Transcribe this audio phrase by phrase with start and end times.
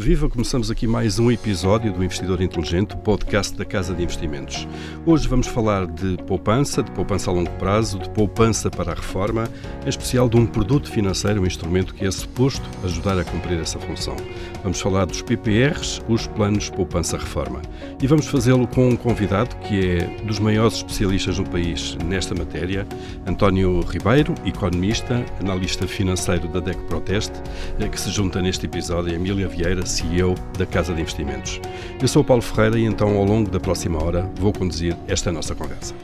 [0.00, 4.64] Viva, começamos aqui mais um episódio do Investidor Inteligente, podcast da Casa de Investimentos.
[5.04, 9.48] Hoje vamos falar de poupança, de poupança a longo prazo, de poupança para a reforma,
[9.84, 13.80] em especial de um produto financeiro, um instrumento que é suposto ajudar a cumprir essa
[13.80, 14.14] função.
[14.62, 17.60] Vamos falar dos PPRs, os planos poupança-reforma.
[18.00, 22.86] E vamos fazê-lo com um convidado que é dos maiores especialistas no país nesta matéria,
[23.26, 27.42] António Ribeiro, economista, analista financeiro da DEC Proteste,
[27.80, 31.60] eh, que se junta neste episódio a Emília Vieira, CEO da Casa de Investimentos.
[32.00, 35.32] Eu sou o Paulo Ferreira e então, ao longo da próxima hora, vou conduzir esta
[35.32, 35.94] nossa conversa.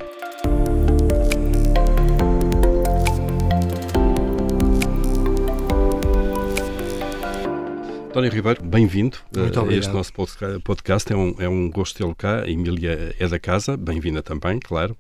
[8.15, 10.13] António Ribeiro, bem-vindo a este nosso
[10.63, 11.13] podcast.
[11.13, 12.43] É um, é um gosto tê-lo cá.
[12.43, 14.97] A Emília é da casa, bem-vinda também, claro.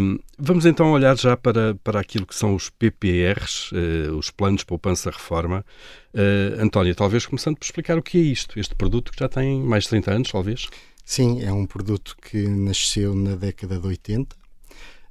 [0.00, 4.62] Um, vamos então olhar já para, para aquilo que são os PPRs, uh, os Planos
[4.62, 5.64] de Poupança Reforma.
[6.12, 9.62] Uh, António, talvez começando por explicar o que é isto, este produto que já tem
[9.62, 10.66] mais de 30 anos, talvez?
[11.04, 14.34] Sim, é um produto que nasceu na década de 80.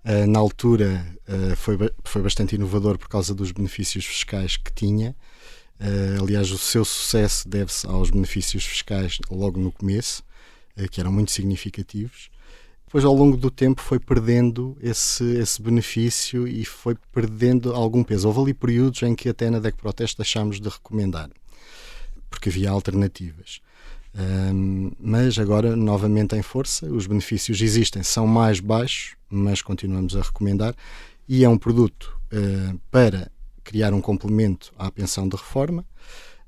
[0.04, 1.06] Uh, na altura
[1.56, 5.33] foi, foi bastante inovador por causa dos benefícios fiscais que tinha Uh,
[6.22, 10.24] aliás, o seu sucesso deve-se aos benefícios fiscais logo no começo,
[10.78, 12.30] uh, que eram muito significativos.
[12.86, 18.28] Depois, ao longo do tempo, foi perdendo esse, esse benefício e foi perdendo algum peso.
[18.28, 21.30] Houve ali períodos em que até na DEC Proteste deixámos de recomendar,
[22.30, 23.62] porque havia alternativas.
[24.16, 30.22] Um, mas agora, novamente em força, os benefícios existem, são mais baixos, mas continuamos a
[30.22, 30.76] recomendar.
[31.28, 33.32] E é um produto uh, para
[33.64, 35.86] criar um complemento à pensão de reforma.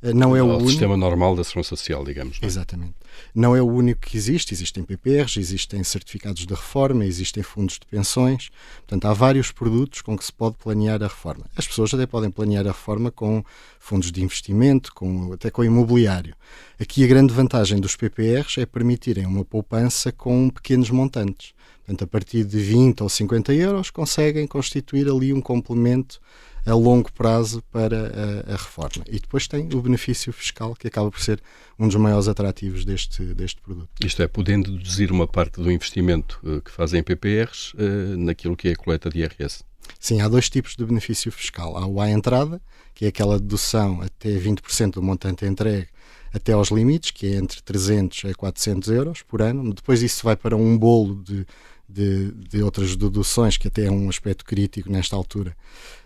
[0.01, 0.69] Eh, não é o, único...
[0.69, 2.39] sistema normal da segurança social, digamos.
[2.39, 2.47] Não é?
[2.47, 2.93] Exatamente.
[3.33, 4.53] Não é o único que existe.
[4.53, 8.49] Existem PPRs, existem certificados de reforma, existem fundos de pensões.
[8.77, 11.45] Portanto, há vários produtos com que se pode planear a reforma.
[11.55, 13.43] As pessoas até podem planear a reforma com
[13.79, 16.35] fundos de investimento, com, até com imobiliário.
[16.79, 21.53] Aqui a grande vantagem dos PPRs é permitirem uma poupança com pequenos montantes.
[21.85, 26.19] Portanto, a partir de 20 ou 50 euros conseguem constituir ali um complemento
[26.65, 29.05] a longo prazo para a, a, reforma.
[29.07, 31.41] E depois tem o benefício fiscal, que acaba por ser
[31.77, 33.89] um dos maiores atrativos deste, deste produto.
[34.03, 38.69] Isto é, podendo deduzir uma parte do investimento uh, que fazem PPRs uh, naquilo que
[38.69, 39.63] é a coleta de IRS.
[39.99, 41.77] Sim, há dois tipos de benefício fiscal.
[41.77, 42.59] Há o à entrada,
[42.93, 45.87] que é aquela dedução até 20% do montante entregue
[46.33, 49.73] até aos limites, que é entre 300 a 400 euros por ano.
[49.73, 51.45] Depois isso vai para um bolo de,
[51.87, 55.55] de, de outras deduções, que até é um aspecto crítico nesta altura,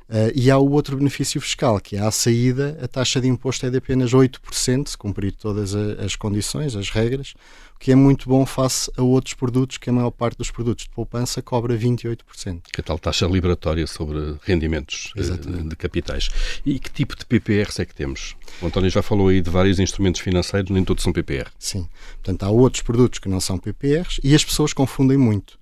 [0.09, 3.67] Uh, e há o outro benefício fiscal, que é à saída a taxa de imposto
[3.67, 7.35] é de apenas 8%, se cumprir todas as condições, as regras,
[7.75, 10.85] o que é muito bom face a outros produtos, que a maior parte dos produtos
[10.85, 12.61] de poupança cobra 28%.
[12.73, 16.29] Que é tal taxa liberatória sobre rendimentos uh, de capitais.
[16.65, 18.35] E que tipo de PPRs é que temos?
[18.63, 21.51] O António já falou aí de vários instrumentos financeiros, nem todos são PPR.
[21.59, 21.87] Sim.
[22.15, 25.59] Portanto, há outros produtos que não são PPRs e as pessoas confundem muito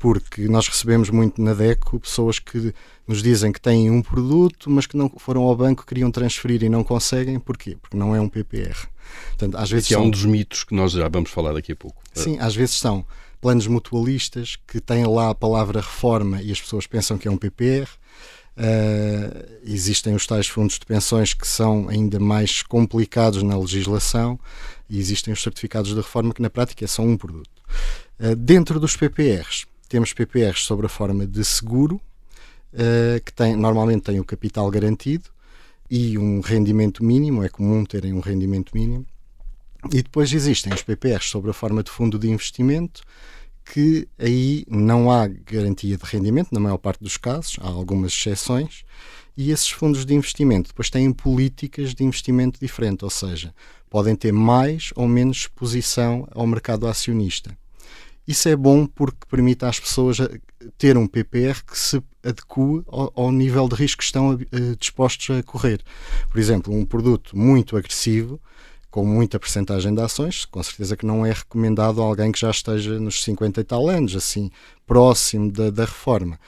[0.00, 2.74] porque nós recebemos muito na DECO pessoas que
[3.10, 6.68] nos dizem que têm um produto, mas que não foram ao banco, queriam transferir e
[6.68, 7.40] não conseguem.
[7.40, 7.76] Porquê?
[7.82, 8.86] Porque não é um PPR.
[9.30, 10.00] Portanto, às vezes são...
[10.00, 12.00] é um dos mitos que nós já vamos falar daqui a pouco.
[12.14, 13.04] Sim, às vezes são
[13.40, 17.36] planos mutualistas que têm lá a palavra reforma e as pessoas pensam que é um
[17.36, 17.88] PPR.
[18.56, 24.38] Uh, eh, existem os tais fundos de pensões que são ainda mais complicados na legislação
[24.88, 27.50] e existem os certificados de reforma que na prática é só um produto.
[28.20, 32.00] Uh, dentro dos PPRs, temos PPRs sobre a forma de seguro,
[32.72, 35.30] uh, que tem, normalmente têm o capital garantido
[35.90, 39.04] e um rendimento mínimo, é comum terem um rendimento mínimo.
[39.92, 43.02] E depois existem os PPRs sobre a forma de fundo de investimento,
[43.64, 48.84] que aí não há garantia de rendimento, na maior parte dos casos, há algumas exceções,
[49.36, 53.54] e esses fundos de investimento depois têm políticas de investimento diferentes, ou seja,
[53.88, 57.56] podem ter mais ou menos exposição ao mercado acionista.
[58.30, 60.18] Isso é bom porque permite às pessoas
[60.78, 65.36] ter um PPR que se adeque ao, ao nível de risco que estão uh, dispostos
[65.36, 65.82] a correr.
[66.30, 68.40] Por exemplo, um produto muito agressivo,
[68.88, 72.52] com muita percentagem de ações, com certeza que não é recomendado a alguém que já
[72.52, 74.48] esteja nos 50 e tal anos, assim,
[74.86, 76.38] próximo da, da reforma.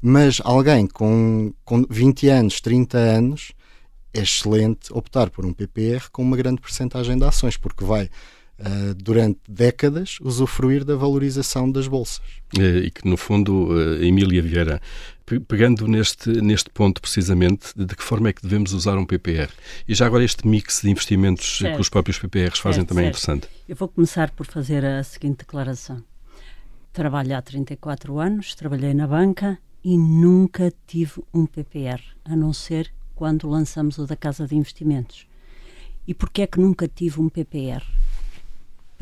[0.00, 3.50] Mas alguém com, com 20 anos, 30 anos,
[4.14, 8.08] é excelente optar por um PPR com uma grande percentagem de ações, porque vai
[8.62, 12.22] uh, durante décadas, usufruir da valorização das bolsas.
[12.58, 14.80] E que, no fundo, uh, Emília Vieira,
[15.48, 19.50] pegando neste, neste ponto precisamente, de que forma é que devemos usar um PPR?
[19.88, 21.76] E já agora este mix de investimentos certo.
[21.76, 23.28] que os próprios PPRs fazem certo, também certo.
[23.28, 23.48] é interessante.
[23.68, 26.02] Eu vou começar por fazer a seguinte declaração.
[26.92, 32.92] Trabalho há 34 anos, trabalhei na banca e nunca tive um PPR, a não ser
[33.14, 35.26] quando lançamos o da Casa de Investimentos
[36.06, 37.82] E porquê é que nunca tive um PPR?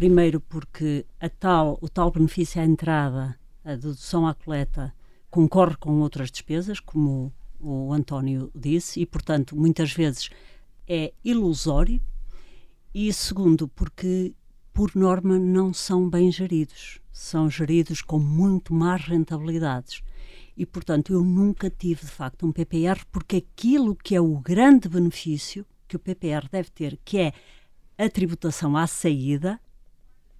[0.00, 1.04] Primeiro porque
[1.38, 4.94] tal, o tal benefício à entrada, a dedução à coleta,
[5.28, 7.30] concorre com outras despesas, como
[7.60, 10.30] o António disse, e portanto muitas vezes
[10.88, 12.00] é ilusório.
[12.94, 14.32] E segundo, porque
[14.72, 20.02] por norma não são bem geridos, são geridos com muito más rentabilidades.
[20.56, 24.88] E portanto eu nunca tive de facto um PPR, porque aquilo que é o grande
[24.88, 27.32] benefício que o PPR deve ter, que é
[27.98, 29.60] a tributação à saída,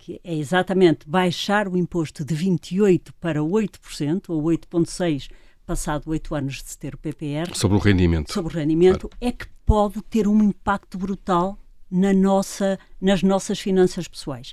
[0.01, 5.31] que é exatamente baixar o imposto de 28% para 8%, ou 8,6%
[5.67, 7.55] passado 8 anos de se ter o PPR.
[7.55, 8.33] Sobre o rendimento.
[8.33, 9.17] Sobre o rendimento, claro.
[9.21, 11.57] é que pode ter um impacto brutal
[11.89, 14.53] na nossa, nas nossas finanças pessoais.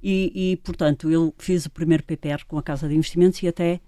[0.00, 3.80] E, e, portanto, eu fiz o primeiro PPR com a Casa de Investimentos e até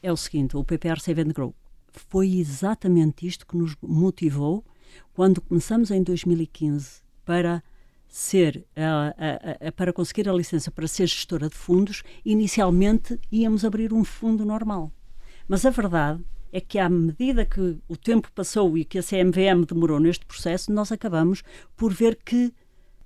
[0.00, 1.54] é o seguinte, o PPR Save and Grow.
[1.90, 4.64] Foi exatamente isto que nos motivou
[5.12, 7.64] quando começamos em 2015 para
[8.08, 8.66] ser
[9.76, 14.92] para conseguir a licença para ser gestora de fundos, inicialmente íamos abrir um fundo normal.
[15.48, 19.64] Mas a verdade é que à medida que o tempo passou e que a CMVM
[19.66, 21.42] demorou neste processo, nós acabamos
[21.76, 22.52] por ver que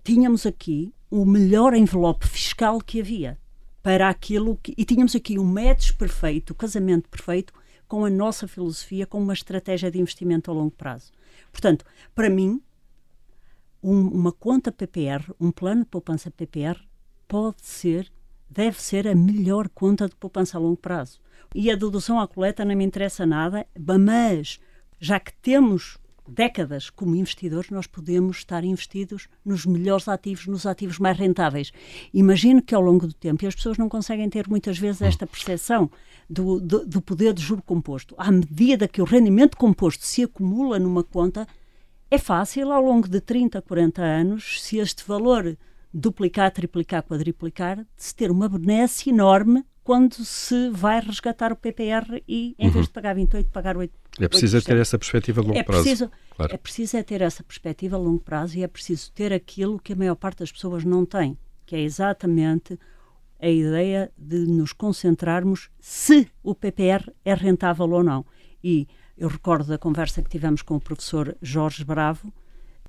[0.04, 3.38] tínhamos aqui o melhor envelope fiscal que havia
[3.82, 7.52] para aquilo que, e tínhamos aqui um match perfeito, o casamento perfeito
[7.88, 11.10] com a nossa filosofia, com uma estratégia de investimento a longo prazo.
[11.50, 12.62] Portanto, para mim,
[13.82, 16.78] um, uma conta PPR, um plano de poupança PPR,
[17.26, 18.10] pode ser,
[18.48, 21.20] deve ser a melhor conta de poupança a longo prazo.
[21.54, 24.60] E a dedução à coleta não me interessa nada, mas
[25.00, 25.98] já que temos
[26.30, 31.72] décadas como investidores, nós podemos estar investidos nos melhores ativos, nos ativos mais rentáveis.
[32.14, 35.26] Imagino que ao longo do tempo, e as pessoas não conseguem ter muitas vezes esta
[35.26, 35.90] percepção
[36.28, 38.14] do, do, do poder de juro composto.
[38.16, 41.46] À medida que o rendimento composto se acumula numa conta,
[42.10, 45.56] é fácil, ao longo de 30, 40 anos, se este valor
[45.92, 52.22] duplicar, triplicar, quadriplicar, de se ter uma benesse enorme quando se vai resgatar o PPR
[52.28, 52.72] e, em uhum.
[52.72, 53.92] vez de pagar 28, pagar 8.
[54.20, 54.64] É preciso 8%.
[54.64, 55.82] ter essa perspectiva a longo é prazo.
[55.82, 56.54] Preciso, claro.
[56.54, 59.92] É preciso é ter essa perspectiva a longo prazo e é preciso ter aquilo que
[59.92, 62.78] a maior parte das pessoas não tem, que é exatamente
[63.40, 68.24] a ideia de nos concentrarmos se o PPR é rentável ou não.
[68.62, 68.86] E
[69.20, 72.32] eu recordo da conversa que tivemos com o professor Jorge Bravo,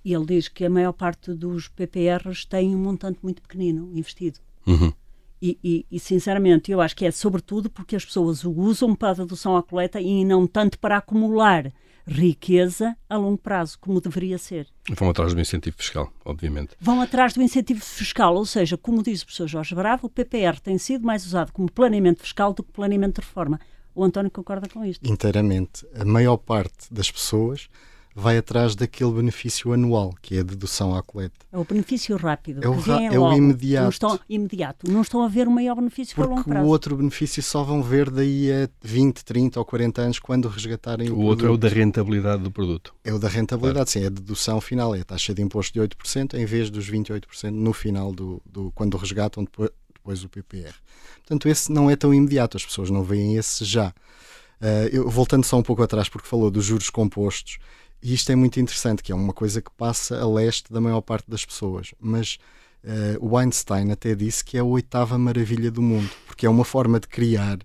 [0.03, 4.39] e ele diz que a maior parte dos PPRs tem um montante muito pequenino investido.
[4.65, 4.93] Uhum.
[5.41, 9.09] E, e, e, sinceramente, eu acho que é sobretudo porque as pessoas o usam para
[9.09, 11.73] a dedução à coleta e não tanto para acumular
[12.07, 14.67] riqueza a longo prazo, como deveria ser.
[14.89, 16.75] Vão atrás do incentivo fiscal, obviamente.
[16.79, 20.59] Vão atrás do incentivo fiscal, ou seja, como diz o professor Jorge Bravo, o PPR
[20.59, 23.59] tem sido mais usado como planeamento fiscal do que planeamento de reforma.
[23.93, 25.09] O António concorda com isto?
[25.09, 25.85] Inteiramente.
[25.95, 27.69] A maior parte das pessoas
[28.15, 31.45] vai atrás daquele benefício anual, que é a dedução à coleta.
[31.51, 33.83] É o benefício rápido, é o, ra é o imediato.
[33.83, 34.91] Não estão, imediato.
[34.91, 36.65] Não estão a ver o maior benefício Porque a longo prazo.
[36.65, 41.09] o outro benefício só vão ver daí a 20, 30 ou 40 anos quando resgatarem
[41.09, 42.93] o, o outro é o da rentabilidade do produto.
[43.03, 43.91] É o da rentabilidade, claro.
[43.91, 44.03] sim.
[44.03, 47.51] É a dedução final, é a taxa de imposto de 8% em vez dos 28%
[47.51, 49.69] no final do, do quando resgatam depois,
[50.01, 50.73] depois o PPR.
[51.17, 53.93] Portanto, esse não é tão imediato, as pessoas não veem esse já.
[54.59, 57.59] Uh, eu, voltando só um pouco atrás, porque falou dos juros compostos,
[58.01, 61.01] e isto é muito interessante, que é uma coisa que passa a leste da maior
[61.01, 62.37] parte das pessoas, mas
[62.83, 66.65] uh, o Einstein até disse que é a oitava maravilha do mundo, porque é uma
[66.65, 67.59] forma de criar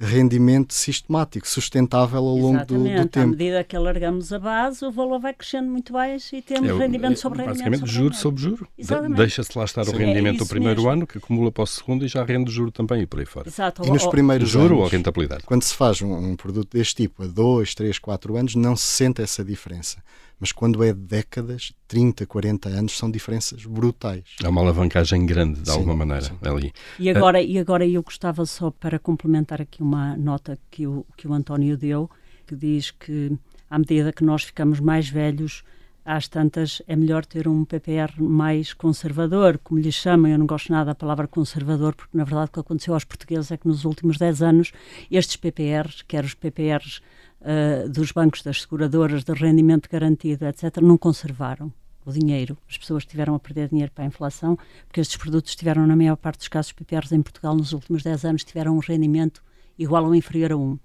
[0.00, 3.18] rendimento sistemático, sustentável ao longo do, do, tempo.
[3.18, 6.72] À medida que alargamos a base, o valor vai crescendo muito baixo e temos é,
[6.72, 7.58] rendimento sobre rendimento.
[7.58, 8.68] Basicamente, sobre juro sobre juro.
[8.78, 10.90] De Deixa-se lá estar Sim, o rendimento é do primeiro mesmo.
[10.90, 13.48] ano, que acumula para o segundo e já rende juro também e por aí fora.
[13.48, 13.84] Exato.
[13.84, 15.42] E nos primeiros juro anos, ou rentabilidade?
[15.44, 18.86] Quando se faz um, um produto deste tipo a 2, 3, 4 anos, não se
[18.86, 19.98] sente essa diferença
[20.40, 24.24] mas quando é décadas, 30, 40 anos, são diferenças brutais.
[24.42, 26.36] É uma alavancagem grande, de sim, alguma maneira, sim.
[26.42, 26.72] ali.
[26.98, 31.26] E agora, e agora eu gostava só para complementar aqui uma nota que o, que
[31.26, 32.10] o António deu,
[32.46, 33.36] que diz que
[33.68, 35.62] à medida que nós ficamos mais velhos,
[36.04, 40.30] às tantas é melhor ter um PPR mais conservador, como lhe chamam.
[40.30, 43.50] Eu não gosto nada da palavra conservador, porque na verdade o que aconteceu aos portugueses
[43.50, 44.72] é que nos últimos 10 anos
[45.10, 47.02] estes PPRs, quer os PPRs
[47.40, 51.72] uh, dos bancos, das seguradoras, de rendimento garantido, etc., não conservaram
[52.04, 52.56] o dinheiro.
[52.68, 56.16] As pessoas tiveram a perder dinheiro para a inflação, porque estes produtos tiveram, na maior
[56.16, 59.42] parte dos casos, PPRs em Portugal, nos últimos 10 anos, tiveram um rendimento
[59.78, 60.78] igual ou inferior a 1.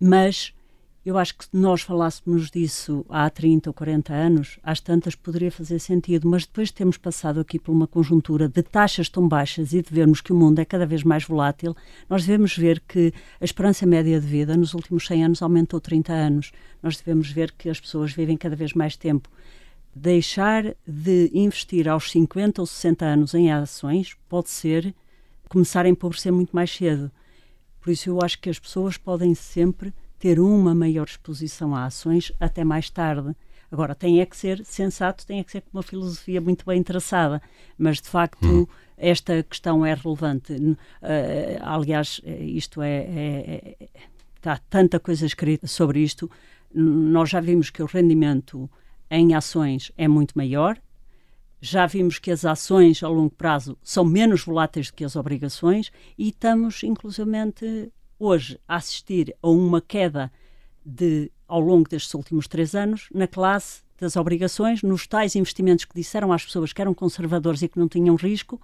[0.00, 0.52] Mas
[1.04, 5.50] eu acho que se nós falássemos disso há 30 ou 40 anos, às tantas poderia
[5.50, 9.72] fazer sentido, mas depois de termos passado aqui por uma conjuntura de taxas tão baixas
[9.72, 11.76] e de vermos que o mundo é cada vez mais volátil,
[12.08, 16.12] nós devemos ver que a esperança média de vida nos últimos 100 anos aumentou 30
[16.12, 16.52] anos.
[16.80, 19.28] Nós devemos ver que as pessoas vivem cada vez mais tempo.
[19.94, 24.94] deixar de investir aos 50 ou 60 anos em ações pode ser
[25.48, 27.10] começar a empobrecer muito mais cedo.
[27.80, 32.30] Por isso, eu acho que as pessoas podem sempre ter uma maior exposição a ações
[32.38, 33.34] até mais tarde.
[33.72, 36.80] Agora, tem é que ser sensato, tem é que ser com uma filosofia muito bem
[36.80, 37.42] traçada,
[37.76, 38.66] mas de facto hum.
[38.96, 40.52] esta questão é relevante.
[40.52, 40.76] Uh,
[41.60, 43.88] aliás, isto é, é, é,
[44.44, 46.30] Há tanta coisa escrita sobre isto.
[46.72, 48.70] Nós já vimos que o rendimento
[49.10, 50.78] em ações é muito maior,
[51.60, 55.90] já vimos que as ações a longo prazo são menos voláteis do que as obrigações
[56.16, 60.32] e estamos, inclusivamente, hoje a assistir a uma queda
[60.86, 65.94] de, ao longo destes últimos três anos na classe das obrigações, nos tais investimentos que
[65.94, 68.60] disseram às pessoas que eram conservadores e que não tinham risco,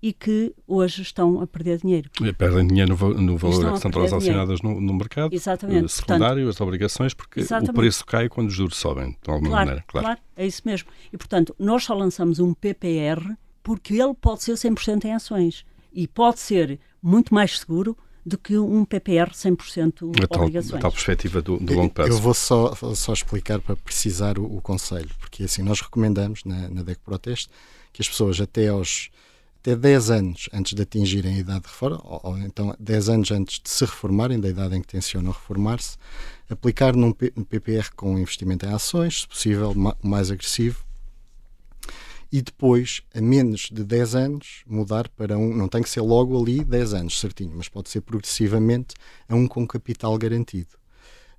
[0.00, 2.10] e que hoje estão a perder dinheiro.
[2.20, 5.90] E perdem dinheiro no, no valor que estão transacionadas no, no, mercado exatamente.
[5.90, 7.70] secundário, portanto, as obrigações, porque exatamente.
[7.70, 9.84] o preço cai quando os juros sobem, de alguma claro, maneira.
[9.88, 10.06] Claro.
[10.06, 10.88] claro, é isso mesmo.
[11.10, 16.06] E, portanto, nós só lançamos um PPR porque ele pode ser 100% em ações e
[16.06, 20.74] pode ser muito mais seguro do que um PPR 100% a tal, obrigações.
[20.74, 22.10] A tal perspectiva do, do longo prazo.
[22.10, 26.68] Eu vou só, só explicar para precisar o, o conselho, porque assim nós recomendamos na,
[26.68, 27.50] na DEC Proteste
[27.92, 29.10] que as pessoas até aos
[29.60, 33.30] até 10 anos antes de atingirem a idade de reforma, ou, ou, então 10 anos
[33.30, 35.96] antes de se reformarem, da idade em que tencionam reformar-se,
[36.50, 40.84] aplicar num, P, um PPR com investimento em ações, se possível, ma, mais agressivo,
[42.36, 46.36] e depois, a menos de 10 anos, mudar para um, não tem que ser logo
[46.36, 48.96] ali 10 anos, certinho, mas pode ser progressivamente
[49.28, 50.70] a um com capital garantido.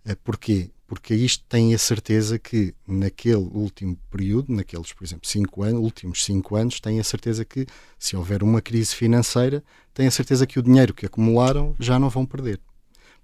[0.05, 0.69] Eh, porquê?
[0.87, 6.23] porque isto tem a certeza que naquele último período, naqueles, por exemplo, cinco anos, últimos
[6.23, 7.65] cinco anos, tem a certeza que
[7.99, 9.61] se houver uma crise financeira,
[9.93, 12.61] tem a certeza que o dinheiro que acumularam já não vão perder.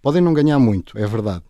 [0.02, 1.46] Podem não ganhar muito, é verdade,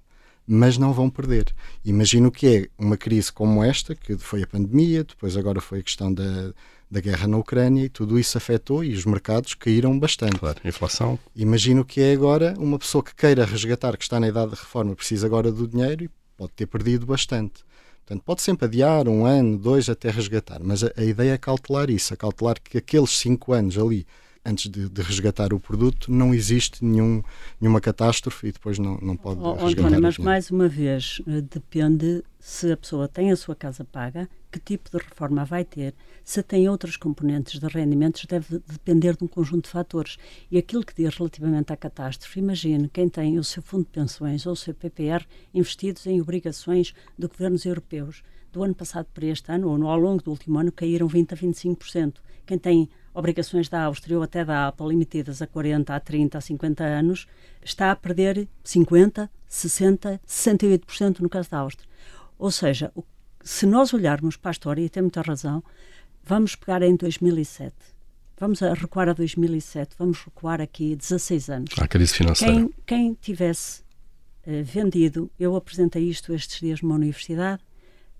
[0.53, 1.55] mas não vão perder.
[1.85, 5.81] Imagino que é uma crise como esta, que foi a pandemia, depois agora foi a
[5.81, 6.53] questão da,
[6.89, 10.39] da guerra na Ucrânia e tudo isso afetou e os mercados caíram bastante.
[10.39, 11.17] Claro, inflação.
[11.33, 14.93] Imagino que é agora uma pessoa que queira resgatar, que está na idade de reforma,
[14.93, 17.63] precisa agora do dinheiro e pode ter perdido bastante.
[18.05, 21.89] Portanto, pode sempre adiar um ano, dois até resgatar, mas a, a ideia é cautelar
[21.89, 24.05] isso, é cautelar que aqueles cinco anos ali
[24.45, 27.23] antes de, de, resgatar o produto, não existe nenhum,
[27.59, 29.87] nenhuma catástrofe e depois não, não pode oh, resgatar.
[29.87, 34.27] António, mas mais uma vez, eh, depende se a pessoa tem a sua casa paga,
[34.51, 35.93] que tipo de reforma vai ter,
[36.23, 40.17] se tem outros componentes de rendimentos, deve depender de um conjunto de fatores.
[40.49, 44.45] E aquilo que diz relativamente à catástrofe, imagine quem tem o seu fundo de pensões
[44.45, 48.23] ou o seu PPR investidos em obrigações de governos europeus.
[48.51, 51.35] Do ano passado para este ano, ou ao longo do último ano, caíram 20% a
[51.35, 52.15] 25%.
[52.45, 56.41] Quem tem obrigações da Áustria ou até da Apple emitidas a 40, a 30, a
[56.41, 57.27] 50 anos,
[57.63, 61.89] está a perder 50, 60, 68% no caso da Áustria.
[62.37, 62.91] Ou seja,
[63.43, 65.63] se nós olharmos para a história, e tem muita razão,
[66.23, 67.75] vamos pegar em 2007.
[68.39, 71.69] Vamos recuar a 2007, vamos recuar aqui 16 anos.
[71.77, 72.53] A crise financeira.
[72.55, 73.81] Quem, quem tivesse
[74.47, 77.61] uh, vendido, eu apresentei isto estes dias numa universidade,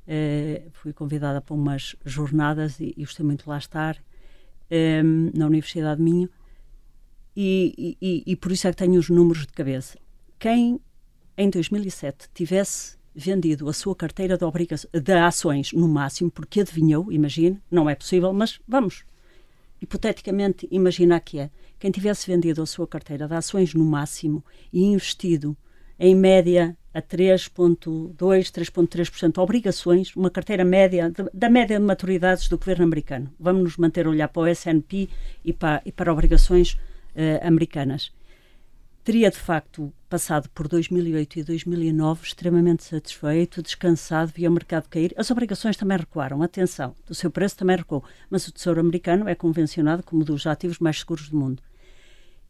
[0.07, 3.97] uh, fui convidada para umas jornadas e, e gostei muito de lá estar,
[4.71, 6.29] um, na Universidade de Minho,
[7.35, 9.97] e, e, e, por isso é que tenho os números de cabeça.
[10.37, 10.81] Quem
[11.37, 17.59] em 2007 tivesse vendido a sua carteira de, de ações no máximo, porque adivinhou, imagine,
[17.69, 19.03] não é possível, mas vamos,
[19.81, 21.49] hipoteticamente, imaginar que é.
[21.79, 25.57] Quem tivesse vendido a sua carteira de ações no máximo e investido
[26.03, 32.85] em média a 3,2%, 3,3% obrigações, uma carteira média, da média de maturidades do governo
[32.85, 33.31] americano.
[33.39, 35.07] Vamos nos manter a olhar para o S&P
[35.45, 38.11] e para, e para obrigações uh, americanas.
[39.03, 45.13] Teria, de facto, passado por 2008 e 2009 extremamente satisfeito, descansado, via o mercado cair.
[45.15, 49.35] As obrigações também recuaram, atenção, o seu preço também recuou, mas o Tesouro Americano é
[49.35, 51.61] convencionado como dos ativos mais seguros do mundo.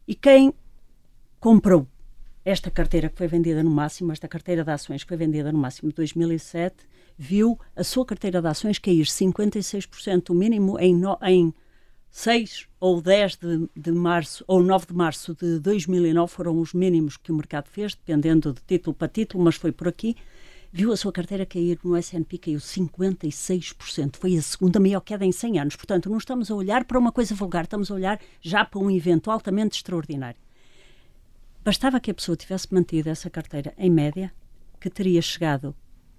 [0.08, 0.54] E quem
[1.38, 1.86] comprou
[2.44, 5.58] esta carteira que foi vendida no máximo, esta carteira de ações que foi vendida no
[5.58, 6.76] máximo de 2007,
[7.16, 11.54] viu a sua carteira de ações cair 56%, o mínimo em, no, em
[12.10, 17.16] 6 ou 10 de, de, março ou 9 de março de 2009 foram os mínimos
[17.16, 20.16] que o mercado fez, dependendo de título para título, mas foi por aqui.
[20.70, 24.16] Viu a sua carteira cair no S&P, caiu 56%.
[24.16, 25.76] Foi a segunda maior queda em 100 anos.
[25.76, 28.90] Portanto, não estamos a olhar para uma coisa vulgar, estamos a olhar já para um
[28.90, 30.40] evento altamente extraordinário.
[31.64, 34.32] Bastava que a pessoa tivesse mantido essa carteira em média,
[34.80, 35.72] que teria chegado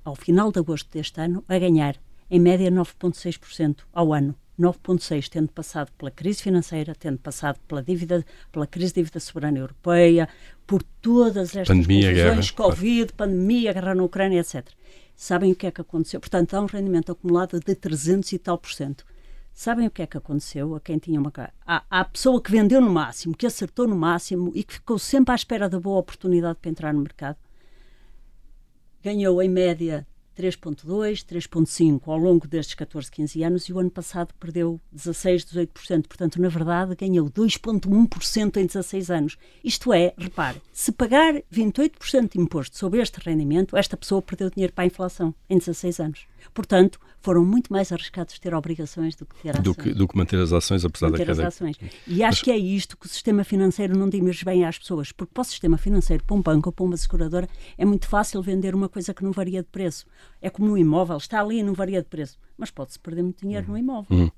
[0.04, 1.98] ao final de agosto deste ano a ganhar
[2.32, 4.36] em média 9,6% ao ano.
[4.58, 9.58] 9,6%, tendo passado pela crise financeira, tendo passado pela dívida, pela crise de dívida soberana
[9.58, 10.30] europeia,
[10.66, 13.14] por todas estas pandemia, confusões, guerra, Covid, claro.
[13.18, 14.66] pandemia, guerra na Ucrânia, etc.
[15.16, 16.20] Sabem o que é que aconteceu?
[16.20, 19.04] Portanto, há um rendimento acumulado de 300 e tal por cento.
[19.54, 21.54] Sabem o que é que aconteceu a quem tinha uma casa?
[21.66, 25.36] Há, pessoa que vendeu no máximo, que acertou no máximo e que ficou sempre à
[25.36, 27.38] espera da boa oportunidade para entrar no mercado.
[29.04, 34.34] Ganhou em média 3,2%, 3,5% ao longo destes 14, 15 anos e o ano passado
[34.40, 36.08] perdeu 16, 18%.
[36.08, 39.38] Portanto, na verdade, ganhou 2,1% em 16 anos.
[39.64, 44.74] Isto é, repare, se pagar 28% de imposto sobre este rendimento, esta pessoa perdeu dinheiro
[44.74, 46.33] para a inflação em 16 anos.
[46.54, 49.64] Portanto, foram muito mais arriscados ter obrigações do que ter ações.
[49.64, 51.48] Do que, do que manter as ações, apesar manter da queda.
[51.48, 51.78] As ações.
[52.08, 52.42] E acho Mas...
[52.42, 55.46] que é isto que o sistema financeiro não diz bem às pessoas, porque para o
[55.46, 57.48] sistema financeiro, para um banco ou para uma seguradora,
[57.78, 60.06] é muito fácil vender uma coisa que não varia de preço.
[60.42, 62.38] É como um imóvel, está ali e não varia de preço.
[62.58, 63.74] Mas pode-se perder muito dinheiro uhum.
[63.74, 64.18] no imóvel.
[64.18, 64.32] Uhum.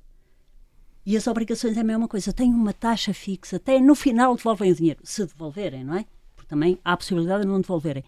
[1.05, 2.33] E as obrigações é a mesma coisa.
[2.33, 4.99] Têm uma taxa fixa, até no final devolvem o dinheiro.
[5.03, 6.05] Se devolverem, não é?
[6.35, 8.03] Porque também há a possibilidade de não devolverem.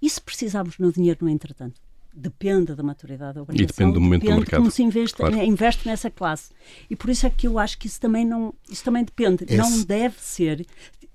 [0.00, 1.80] E se precisarmos no dinheiro no entretanto?
[2.14, 3.64] Depende da maturidade da obrigação.
[3.64, 4.60] E depende do momento depende do mercado.
[4.60, 5.36] como se investe, claro.
[5.36, 6.52] investe nessa classe.
[6.88, 9.44] E por isso é que eu acho que isso também não, isso também depende.
[9.44, 9.56] Esse...
[9.56, 10.64] Não deve ser.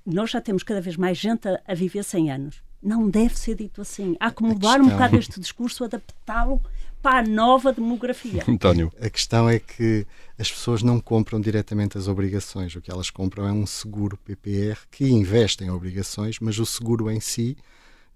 [0.05, 2.63] Nós já temos cada vez mais gente a, a viver 100 anos.
[2.81, 4.15] Não deve ser dito assim.
[4.19, 4.85] Há que mudar questão...
[4.85, 6.61] um bocado este discurso, adaptá-lo
[7.01, 8.43] para a nova demografia.
[8.47, 8.91] António.
[9.01, 10.05] A questão é que
[10.37, 12.75] as pessoas não compram diretamente as obrigações.
[12.75, 17.09] O que elas compram é um seguro PPR que investe em obrigações, mas o seguro
[17.09, 17.57] em si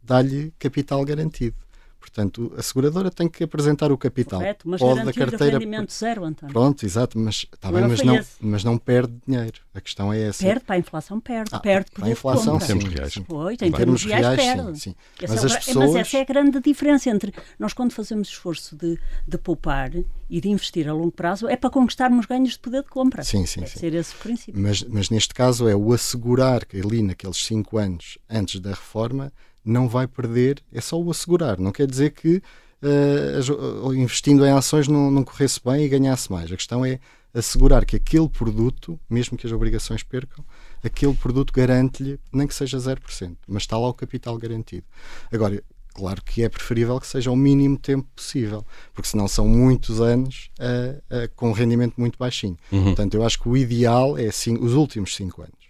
[0.02, 1.56] dá-lhe capital garantido.
[2.04, 4.42] Portanto, a seguradora tem que apresentar o capital.
[4.42, 6.52] Correto, mas Pode da carteira rendimento zero, António.
[6.52, 9.62] Pronto, exato, mas está bem, mas não, mas não perde dinheiro.
[9.74, 10.44] A questão é essa.
[10.44, 11.50] Perde para a inflação, perde.
[11.54, 12.68] Ah, perde para a inflação, sim.
[12.68, 13.18] Termos reais.
[13.26, 14.74] Pois, em termos reais, perde.
[14.74, 14.96] Sim, sim.
[15.22, 15.92] Mas, é as pessoas...
[15.92, 19.92] mas essa é a grande diferença entre nós, quando fazemos esforço de, de poupar
[20.30, 23.24] e de investir a longo prazo, é para conquistarmos ganhos de poder de compra.
[23.24, 23.80] Sim, sim, Deve sim.
[23.80, 24.62] ser esse o princípio.
[24.62, 29.32] Mas, mas neste caso é o assegurar que ali naqueles 5 anos antes da reforma
[29.64, 31.60] não vai perder, é só o assegurar.
[31.60, 32.42] Não quer dizer que
[32.84, 36.52] uh, investindo em ações não, não corresse bem e ganhasse mais.
[36.52, 37.00] A questão é
[37.34, 40.46] assegurar que aquele produto, mesmo que as obrigações percam,
[40.84, 44.86] aquele produto garante-lhe, nem que seja 0%, mas está lá o capital garantido.
[45.32, 50.00] Agora, claro que é preferível que seja o mínimo tempo possível, porque senão são muitos
[50.00, 52.58] anos uh, uh, com um rendimento muito baixinho.
[52.72, 52.86] Uhum.
[52.86, 55.63] Portanto, eu acho que o ideal é assim, os últimos 5 anos.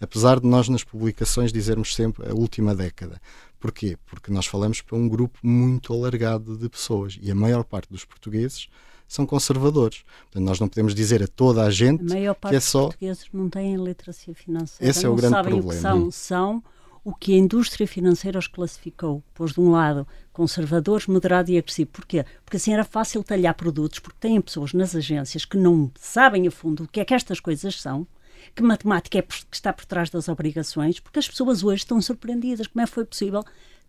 [0.00, 3.20] Apesar de nós nas publicações dizermos sempre a última década.
[3.58, 3.96] Porquê?
[4.06, 8.04] Porque nós falamos para um grupo muito alargado de pessoas e a maior parte dos
[8.04, 8.68] portugueses
[9.08, 10.04] são conservadores.
[10.24, 12.80] Portanto, nós não podemos dizer a toda a gente a maior parte que é só.
[12.80, 14.90] Dos portugueses não têm literacia financeira.
[14.90, 15.78] Esse é o não grande sabem problema.
[15.78, 16.64] O são, são
[17.04, 19.22] o que a indústria financeira os classificou.
[19.32, 21.90] Pôs de um lado conservadores, moderado e agressivo.
[21.92, 22.24] Porquê?
[22.44, 26.50] Porque assim era fácil talhar produtos, porque têm pessoas nas agências que não sabem a
[26.50, 28.06] fundo o que é que estas coisas são
[28.54, 32.66] que matemática é que está por trás das obrigações, porque as pessoas hoje estão surpreendidas.
[32.66, 33.44] Como é que foi possível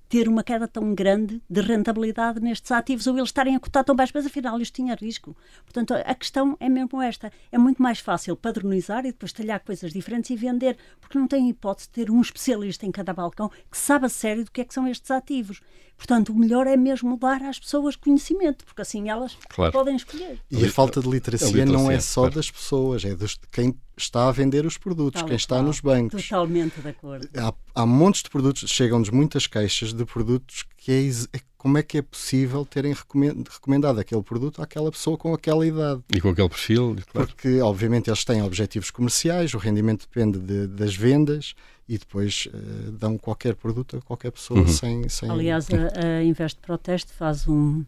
[0.10, 3.96] ter uma queda tão grande de rentabilidade nestes ativos ou eles estarem a cotar tão
[3.96, 5.36] baixo, mas afinal isto tinha risco.
[5.65, 7.32] Portanto, a questão é mesmo esta.
[7.52, 11.50] É muito mais fácil padronizar e depois talhar coisas diferentes e vender, porque não tem
[11.50, 14.65] hipótese de ter um especialista em cada balcão que sabe a sério do que é
[14.65, 15.62] que são estes ativos.
[15.98, 19.72] Portanto, o melhor é mesmo dar às pessoas conhecimento, porque assim elas claro.
[19.72, 20.40] podem escolher.
[20.50, 22.36] E a falta de literacia, literacia não é só claro.
[22.36, 26.28] das pessoas, é de quem está a vender os produtos, Tal quem está nos bancos.
[26.28, 27.28] Totalmente de acordo.
[27.36, 31.84] Há, há montes de produtos, chegam-nos muitas queixas de produtos que é, é, como é
[31.84, 36.02] que é possível terem recomendado aquele produto àquela pessoa com aquela idade.
[36.16, 37.28] E com aquele perfil, claro.
[37.28, 41.56] Porque, obviamente, eles têm objetivos comerciais, o rendimento depende de, das vendas
[41.88, 44.67] e depois uh, dão qualquer produto a qualquer pessoa uhum.
[44.67, 45.30] sem, sem.
[45.30, 47.84] Aliás, a, a Invest Proteste faz um.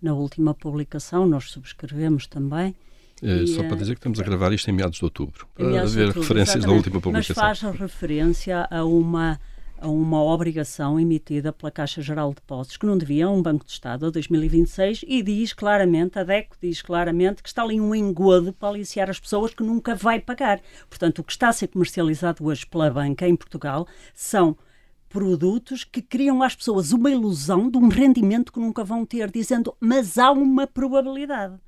[0.00, 2.74] Na última publicação, nós subscrevemos também.
[3.22, 6.06] É, só para dizer que estamos a gravar isto em meados de outubro, para haver
[6.08, 6.66] referências exatamente.
[6.66, 7.44] da última publicação.
[7.44, 9.38] Mas faz referência a uma
[9.80, 13.64] a uma obrigação emitida pela Caixa Geral de Depósitos, que não devia a um Banco
[13.64, 17.94] de Estado a 2026, e diz claramente, a DECO diz claramente que está ali um
[17.94, 20.60] engodo para aliciar as pessoas que nunca vai pagar.
[20.88, 24.56] Portanto, o que está a ser comercializado hoje pela banca em Portugal são
[25.08, 29.74] produtos que criam às pessoas uma ilusão de um rendimento que nunca vão ter, dizendo,
[29.80, 31.58] mas há uma probabilidade.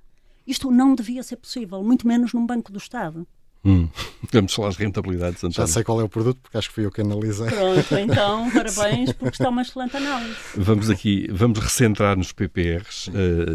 [0.47, 3.27] Isto não devia ser possível, muito menos num Banco do Estado.
[3.65, 3.89] Hum.
[4.33, 5.55] Vamos falar de rentabilidades, António.
[5.55, 7.47] Já sei qual é o produto, porque acho que fui eu que analisei.
[7.47, 10.37] Pronto, então, parabéns, porque está uma excelente análise.
[10.57, 13.13] Vamos aqui, vamos recentrar nos PPRs uh,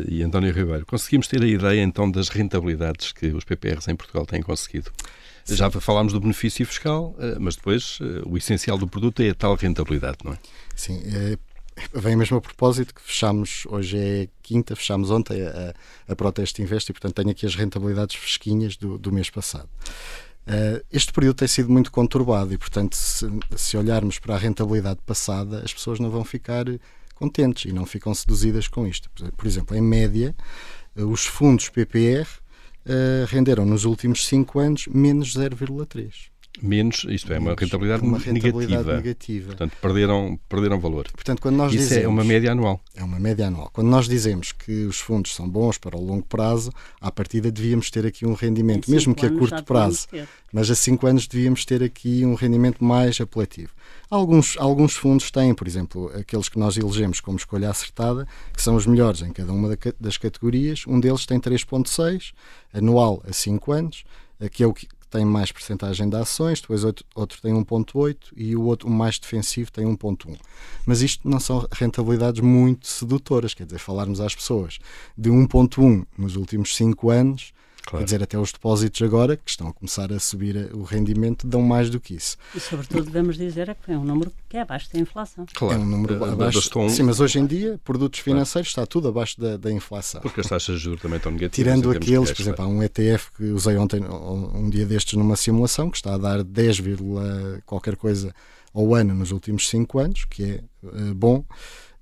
[0.08, 0.86] e António Ribeiro.
[0.86, 4.92] Conseguimos ter a ideia então das rentabilidades que os PPRs em Portugal têm conseguido?
[5.44, 5.56] Sim.
[5.56, 9.36] Já falámos do benefício fiscal, uh, mas depois uh, o essencial do produto é a
[9.36, 10.38] tal rentabilidade, não é?
[10.76, 11.02] Sim,
[11.94, 15.74] vem mesmo a propósito que fechamos, hoje é quinta, fechamos ontem a,
[16.08, 19.70] a Proteste Invest e, portanto, tenho aqui as rentabilidades fresquinhas do, do mês passado.
[20.48, 25.00] Uh, este período tem sido muito conturbado e, portanto, se, se, olharmos para a rentabilidade
[25.06, 26.66] passada, as pessoas não vão ficar
[27.16, 29.10] contentes e não ficam seduzidas com isto.
[29.36, 30.36] Por exemplo, em média,
[30.96, 32.28] os fundos PPR
[32.86, 36.30] uh, renderam nos últimos 5 anos menos 0,3
[36.62, 38.96] menos, isto é, uma rentabilidade, uma rentabilidade negativa.
[38.96, 39.48] negativa.
[39.48, 41.08] Portanto, perderam, perderam valor.
[41.12, 42.82] Portanto, quando nós Isso dizemos, é uma média anual.
[42.96, 43.70] É uma média anual.
[43.72, 47.90] Quando nós dizemos que os fundos são bons para o longo prazo, à partida devíamos
[47.90, 50.08] ter aqui um rendimento, mesmo que a curto prazo,
[50.52, 53.72] mas a 5 anos devíamos ter aqui um rendimento mais apelativo.
[54.10, 58.76] Alguns, alguns fundos têm, por exemplo, aqueles que nós elegemos como escolha acertada, que são
[58.76, 60.84] os melhores em cada uma das categorias.
[60.88, 62.34] Um deles tem 3,6
[62.74, 64.04] anual a 5 anos,
[64.52, 68.56] que é o que tem mais percentagem de ações, depois outro, outro tem 1.8 e
[68.56, 70.38] o outro, o mais defensivo, tem 1.1.
[70.86, 74.80] Mas isto não são rentabilidades muito sedutoras, quer dizer, falarmos às pessoas
[75.18, 77.54] de 1.1 nos últimos 5 anos
[77.88, 78.02] Claro.
[78.02, 81.62] Quer dizer, até os depósitos agora, que estão a começar a subir o rendimento, dão
[81.62, 82.36] mais do que isso.
[82.54, 85.46] E, sobretudo, devemos dizer é que é um número que é abaixo da inflação.
[85.54, 85.76] Claro.
[85.76, 86.60] É um número abaixo.
[86.60, 86.90] Estão...
[86.90, 88.84] Sim, mas hoje em dia, produtos financeiros, claro.
[88.84, 90.20] está tudo abaixo da, da, inflação.
[90.20, 91.56] Porque as taxas de juros também estão negativas.
[91.56, 95.90] Tirando aqueles, por exemplo, há um ETF que usei ontem, um dia destes, numa simulação,
[95.90, 96.80] que está a dar 10,
[97.66, 98.36] qualquer coisa
[98.74, 101.46] ao ano nos últimos 5 anos, que é uh, bom.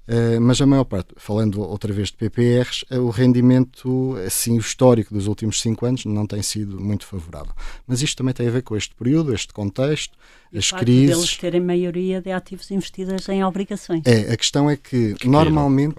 [0.07, 5.13] Uh, mas a maior parte, falando outra vez de PPRs, uh, o rendimento assim histórico
[5.13, 7.53] dos últimos cinco anos não tem sido muito favorável.
[7.87, 10.15] Mas isto também tem a ver com este período, este contexto,
[10.51, 11.17] e as crises.
[11.17, 14.03] Eles terem maioria de ativos investidos em obrigações.
[14.05, 15.95] É, a questão é que, que normalmente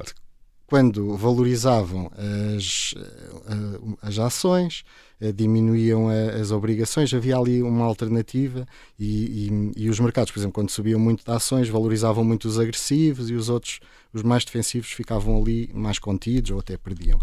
[0.67, 2.11] quando valorizavam
[2.57, 4.85] as, uh, as ações,
[5.21, 8.67] eh, diminuíam as obrigações, havia ali uma alternativa
[8.99, 12.59] e, e, e, os mercados, por exemplo, quando subiam muito de ações, valorizavam muito os
[12.59, 13.81] agressivos e os outros,
[14.13, 17.19] os mais defensivos, ficavam ali mais contidos ou até perdiam.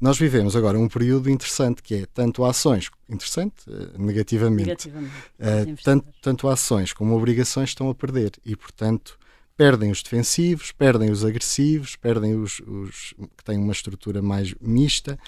[0.00, 5.12] Nós vivemos agora um período interessante que é tanto ações, interessante, eh, negativamente, negativamente.
[5.40, 9.18] Uh, tanto, tanto ações como obrigações estão a perder e, portanto,
[9.56, 15.18] perdem os defensivos, perdem os agressivos, perdem os, os que têm uma estrutura mais mista.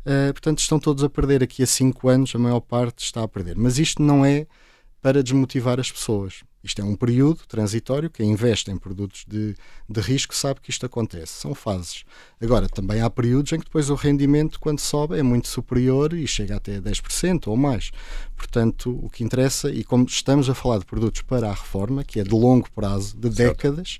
[0.00, 1.42] Uh, portanto, estão todos a perder.
[1.42, 3.56] Aqui a 5 anos, a maior parte está a perder.
[3.56, 4.46] Mas isto não é
[5.00, 6.42] para desmotivar as pessoas.
[6.68, 8.10] Isto é um período transitório.
[8.10, 9.54] Quem investe em produtos de,
[9.88, 11.32] de risco sabe que isto acontece.
[11.32, 12.04] São fases.
[12.40, 16.26] Agora, também há períodos em que depois o rendimento, quando sobe, é muito superior e
[16.26, 17.90] chega até 10% ou mais.
[18.36, 22.20] Portanto, o que interessa, e como estamos a falar de produtos para a reforma, que
[22.20, 23.98] é de longo prazo, de décadas,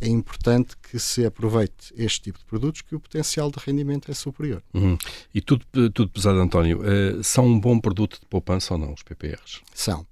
[0.00, 4.14] é importante que se aproveite este tipo de produtos que o potencial de rendimento é
[4.14, 4.62] superior.
[4.72, 4.96] Uhum.
[5.34, 9.02] E tudo, tudo pesado, António, uh, são um bom produto de poupança ou não, os
[9.02, 9.60] PPRs?
[9.74, 10.06] São.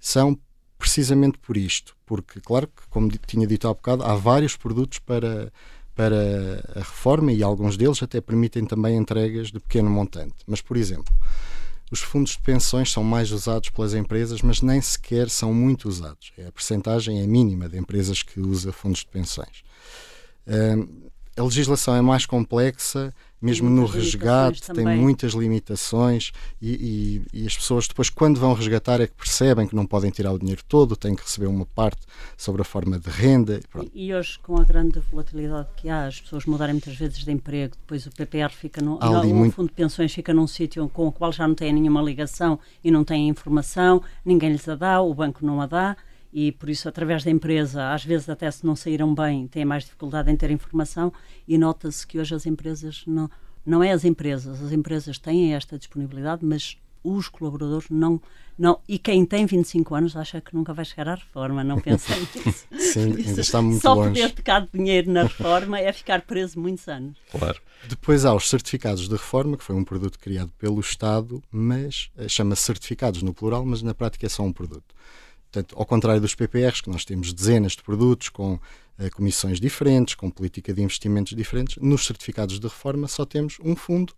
[0.00, 0.36] São
[0.78, 5.52] precisamente por isto, porque, claro que, como tinha dito há bocado, há vários produtos para,
[5.94, 10.36] para a reforma e alguns deles até permitem também entregas de pequeno montante.
[10.46, 11.12] Mas, por exemplo,
[11.90, 16.32] os fundos de pensões são mais usados pelas empresas, mas nem sequer são muito usados.
[16.46, 19.64] A percentagem é mínima de empresas que usam fundos de pensões.
[21.38, 27.56] A legislação é mais complexa mesmo no resgate tem muitas limitações e, e, e, as
[27.56, 30.96] pessoas depois quando vão resgatar é que percebem que não podem tirar o dinheiro todo,
[30.96, 32.00] têm que receber uma parte
[32.36, 33.60] sobre a forma de renda.
[33.94, 37.30] E, e, hoje com a grande volatilidade que há, as pessoas mudarem muitas vezes de
[37.30, 39.54] emprego, depois o PPR fica no, o muito...
[39.54, 42.90] fundo de pensões fica num sítio com o qual já não têm nenhuma ligação e
[42.90, 45.96] não têm informação, ninguém lhes a dá, o banco não a dá
[46.32, 49.84] e por isso através da empresa, às vezes até se não saíram bem, têm mais
[49.84, 51.12] dificuldade em ter informação
[51.46, 53.30] e nota-se que hoje as empresas não
[53.64, 58.20] não é as empresas, as empresas têm esta disponibilidade, mas os colaboradores não,
[58.58, 62.14] não e quem tem 25 anos acha que nunca vai chegar à reforma, não pensa
[62.16, 62.66] nisso.
[62.78, 64.08] Sim, ainda está muito Só longe.
[64.08, 67.18] poder tocar dinheiro na reforma é ficar preso muitos anos.
[67.30, 67.60] Claro.
[67.88, 72.28] Depois há os certificados de reforma, que foi um produto criado pelo Estado, mas eh,
[72.28, 74.94] chama-se certificados no plural, mas na prática é só um produto.
[75.50, 80.14] Portanto, ao contrário dos PPRs, que nós temos dezenas de produtos com uh, comissões diferentes,
[80.14, 84.12] com política de investimentos diferentes, nos certificados de reforma só temos um fundo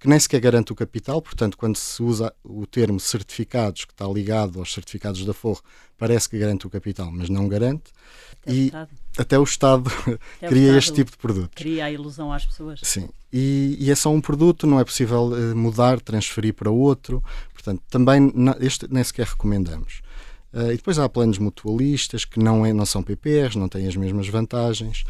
[0.00, 4.06] que nem sequer garante o capital, portanto, quando se usa o termo certificados, que está
[4.06, 5.60] ligado aos certificados da Forro,
[5.98, 7.92] parece que garante o capital, mas não garante.
[8.42, 8.72] Até e
[9.18, 9.90] até o Estado
[10.38, 11.50] até cria o Estado este tipo de produto.
[11.54, 12.80] Cria a ilusão às pessoas.
[12.82, 13.10] Sim.
[13.30, 17.22] E, e, é só um produto, não é possível uh, mudar, transferir para outro.
[17.52, 20.00] Portanto, também este nem sequer recomendamos.
[20.52, 23.96] Uh, e depois há planos mutualistas que não, é, não são PPRs, não têm as
[23.96, 25.04] mesmas vantagens.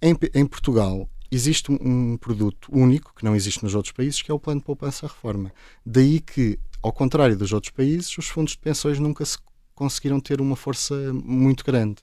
[0.00, 1.78] Em, em Portugal existe um,
[2.12, 5.06] um, produto único que não existe nos outros países, que é o plano de poupança
[5.06, 5.52] reforma.
[5.84, 9.38] Daí que, ao contrário dos outros países, os fundos de pensões nunca se
[9.74, 11.96] conseguiram ter uma força muito grande.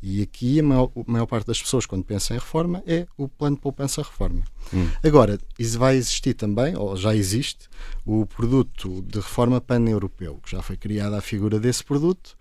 [0.00, 3.28] E aqui a maior, a maior, parte das pessoas, quando pensam em reforma, é o
[3.28, 4.42] plano de poupança-reforma.
[4.72, 4.88] Hum.
[5.02, 5.38] Agora,
[5.76, 7.68] vai existir também, ou já existe,
[8.06, 12.36] o produto de reforma pan-europeu, que já foi criada a figura desse produto,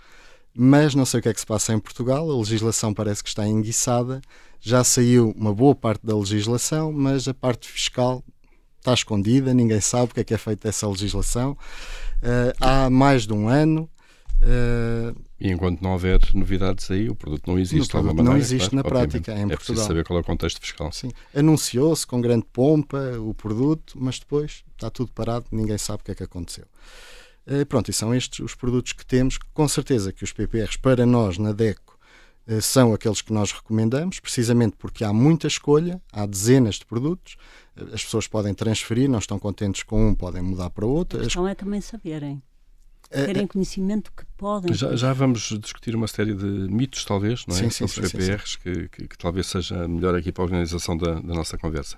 [0.55, 2.29] mas não sei o que é que se passa em Portugal.
[2.29, 4.21] A legislação parece que está enguiçada.
[4.59, 8.23] Já saiu uma boa parte da legislação, mas a parte fiscal
[8.79, 11.51] está escondida, ninguém sabe o que é que é feito dessa legislação.
[11.51, 13.89] Uh, há mais de um ano.
[14.41, 17.89] Uh, e enquanto não houver novidades aí, o produto não existe.
[17.89, 19.54] Produto maneira, não existe claro, na prática em é Portugal.
[19.54, 20.91] É preciso saber qual é o contexto fiscal.
[20.91, 21.12] Sim.
[21.36, 26.12] Anunciou-se com grande pompa o produto, mas depois está tudo parado, ninguém sabe o que
[26.12, 26.65] é que aconteceu.
[27.47, 29.38] Uh, pronto, e são estes os produtos que temos.
[29.54, 31.97] Com certeza que os PPRs, para nós, na DECO,
[32.47, 37.38] uh, são aqueles que nós recomendamos, precisamente porque há muita escolha, há dezenas de produtos,
[37.93, 41.19] as pessoas podem transferir, não estão contentes com um, podem mudar para outro.
[41.19, 42.41] A questão é também saberem
[43.09, 44.73] terem conhecimento que podem.
[44.73, 47.59] Já, já, vamos discutir uma série de mitos, talvez, não é?
[47.59, 50.45] Sim, sim, Sobre os PPRs, sim, que, que, que, talvez seja melhor aqui para a
[50.45, 51.97] organização da, da nossa conversa.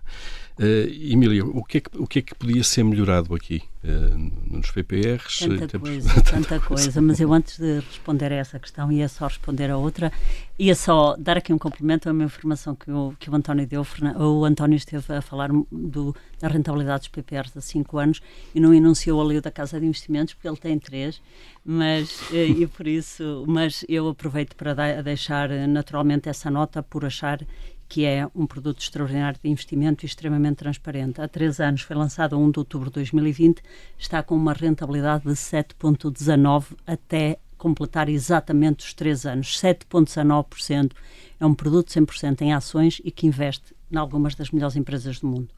[0.60, 4.54] Uh, Emília, o que, é que, o que é que podia ser melhorado aqui uh,
[4.54, 5.40] nos PPRs?
[5.40, 7.02] Tanta coisa, tanta, tanta coisa.
[7.02, 10.12] Mas eu antes de responder a essa questão, ia só responder a outra,
[10.58, 13.88] ia só dar aqui um complemento a uma informação que o, que o António deu.
[14.18, 18.22] O António esteve a falar do, da rentabilidade dos PPRs há cinco anos
[18.54, 21.22] e não enunciou ali o da Casa de Investimentos, porque ele tem três,
[21.64, 27.40] mas, eh, e por isso, mas eu aproveito para deixar naturalmente essa nota por achar
[27.90, 31.20] que é um produto extraordinário de investimento e extremamente transparente.
[31.20, 33.64] Há três anos foi lançado a 1 de outubro de 2020,
[33.98, 39.60] está com uma rentabilidade de 7,19 até completar exatamente os três anos.
[39.60, 40.92] 7,19%
[41.40, 45.28] é um produto 100% em ações e que investe em algumas das melhores empresas do
[45.28, 45.50] mundo.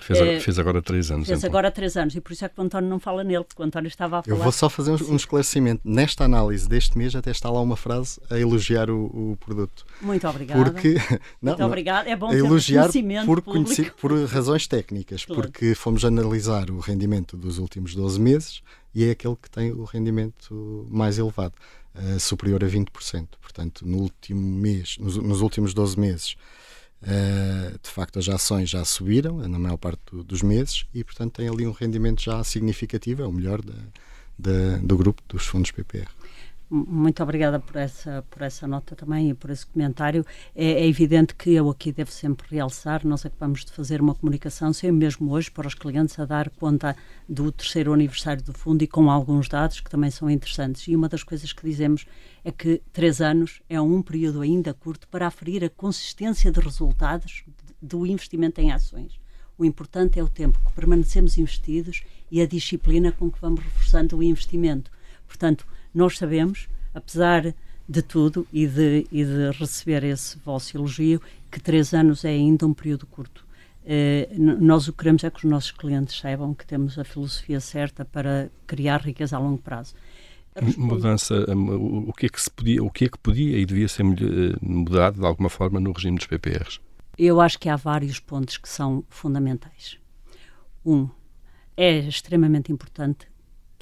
[0.00, 1.28] Fez, é, fez, agora três anos.
[1.28, 1.48] Fez então.
[1.48, 3.64] agora três anos e por isso é que o António não fala nele, porque o
[3.64, 4.36] António estava a falar.
[4.36, 5.80] Eu vou só fazer um, um esclarecimento.
[5.84, 9.86] Nesta análise deste mês até está lá uma frase a elogiar o, o produto.
[10.00, 10.62] Muito obrigada.
[10.64, 10.94] Porque,
[11.40, 12.10] não, Muito obrigada.
[12.10, 12.88] É bom a elogiar
[13.24, 15.42] por, por razões técnicas, claro.
[15.42, 18.62] porque fomos analisar o rendimento dos últimos 12 meses
[18.94, 21.54] e é aquele que tem o rendimento mais elevado,
[21.94, 23.28] uh, superior a 20%.
[23.40, 26.36] Portanto, no último mês, nos, nos últimos 12 meses
[27.04, 31.34] Uh, de facto, as ações já subiram na maior parte do, dos meses e, portanto,
[31.34, 33.74] tem ali um rendimento já significativo, é o melhor da,
[34.38, 36.08] da, do grupo dos fundos PPR.
[36.76, 40.26] Muito obrigada por essa, por essa nota também e por esse comentário.
[40.56, 44.72] É, é, evidente que eu aqui devo sempre realçar, nós acabamos de fazer uma comunicação,
[44.72, 46.96] sei mesmo hoje, para os clientes a dar conta
[47.28, 50.88] do terceiro aniversário do fundo e com alguns dados que também são interessantes.
[50.88, 52.06] E uma das coisas que dizemos
[52.44, 57.44] é que três anos é um período ainda curto para aferir a consistência de resultados
[57.80, 59.20] do investimento em ações.
[59.56, 64.16] O importante é o tempo que permanecemos investidos e a disciplina com que vamos reforçando
[64.16, 64.90] o investimento.
[65.28, 67.54] Portanto, nós sabemos, apesar
[67.88, 72.66] de tudo e de, e de receber esse vosso elogio, que três anos é ainda
[72.66, 73.44] um período curto.
[73.86, 77.60] Eh, nós o que queremos é que os nossos clientes saibam que temos a filosofia
[77.60, 79.94] certa para criar riqueza a longo prazo.
[80.76, 84.04] Mudança, o que é que se podia, o que é que podia e devia ser
[84.04, 86.80] eh, mudado de alguma forma no regime dos PPRs?
[87.18, 89.98] Eu acho que há vários pontos que são fundamentais.
[90.84, 91.08] Um,
[91.76, 93.26] é extremamente importante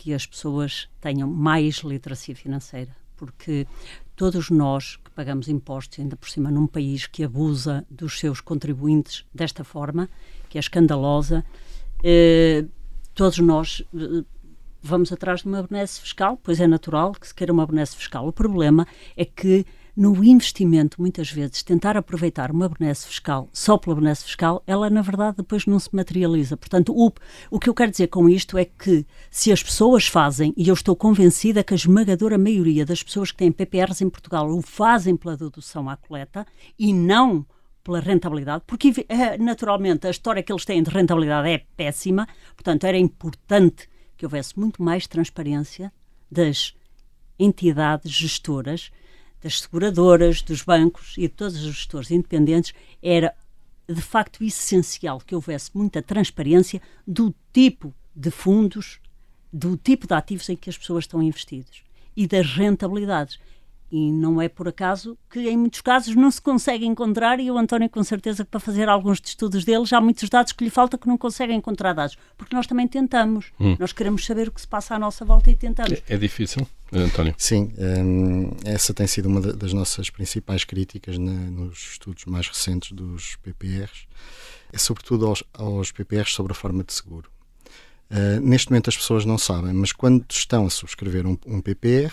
[0.02, 3.68] que as pessoas tenham mais literacia financeira, porque
[4.16, 9.24] todos nós que pagamos impostos, ainda por cima num país que abusa dos seus contribuintes
[9.32, 10.08] desta forma,
[10.48, 11.44] que é escandalosa,
[12.02, 12.64] eh,
[13.14, 14.24] todos nós eh,
[14.82, 18.26] vamos atrás de uma benesse fiscal, pois é natural que se queira uma benesse fiscal.
[18.26, 18.84] O problema
[19.16, 24.62] é que no investimento, muitas vezes, tentar aproveitar uma benesse fiscal só pela benesse fiscal,
[24.66, 26.57] ela na verdade depois não se materializa.
[26.57, 27.12] Portanto, o,
[27.50, 30.74] o que eu quero dizer com isto é que se as pessoas fazem, e eu
[30.74, 35.14] estou convencida que a esmagadora maioria das pessoas que têm PPRs em Portugal o fazem
[35.14, 36.46] pela dedução à coleta
[36.78, 37.44] e não
[37.85, 42.85] pela rentabilidade, porque eh, naturalmente a história que eles têm de rentabilidade é péssima, portanto
[42.85, 45.92] era importante que houvesse muito mais transparência
[46.31, 46.74] das
[47.38, 48.90] entidades gestoras
[49.42, 53.35] das seguradoras, dos bancos e de todos os gestores independentes, era
[53.88, 59.00] de facto essencial que houvesse muita transparência do tipo de fundos,
[59.52, 61.83] do tipo de ativos em que as pessoas estão investidas
[62.16, 63.38] e das rentabilidades.
[63.90, 67.59] E não é por acaso que em muitos casos não se consegue encontrar, e o
[67.59, 70.70] António com certeza que para fazer alguns estudos dele já há muitos dados que lhe
[70.70, 73.52] falta que não consegue encontrar dados, porque nós também tentamos.
[73.61, 73.76] Hum.
[73.78, 76.02] Nós queremos saber o que se passa à nossa volta e tentamos.
[76.09, 77.35] É, é difícil, António?
[77.38, 82.92] Sim, um, essa tem sido uma das nossas principais críticas na, nos estudos mais recentes
[82.92, 84.07] dos PPRs,
[84.72, 87.31] é sobretudo aos, aos PPRs sobre a forma de seguro.
[88.11, 92.12] Uh, neste momento as pessoas não sabem, mas quando estão a subscrever um, um PPR,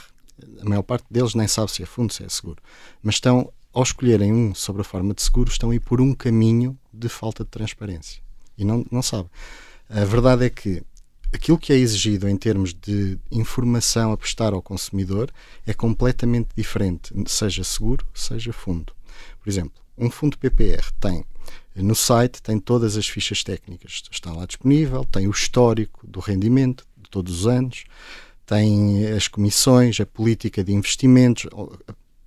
[0.62, 2.62] a maior parte deles nem sabe se é fundo, se é seguro,
[3.04, 6.13] mas estão, ao escolherem um sobre a forma de seguro, estão a ir por um
[6.13, 8.22] caminho de falta de transparência
[8.58, 9.30] e não, não sabe.
[9.89, 10.84] A verdade é que
[11.34, 15.32] aquilo que é exigido em termos de informação a prestar ao consumidor
[15.65, 18.94] é completamente diferente, seja seguro, seja fundo.
[19.42, 21.24] Por exemplo, um fundo PPR tem
[21.76, 26.86] no site tem todas as fichas técnicas, está lá disponível, tem o histórico do rendimento
[26.98, 27.86] de todos os anos,
[28.46, 31.48] tem as comissões, a política de investimentos,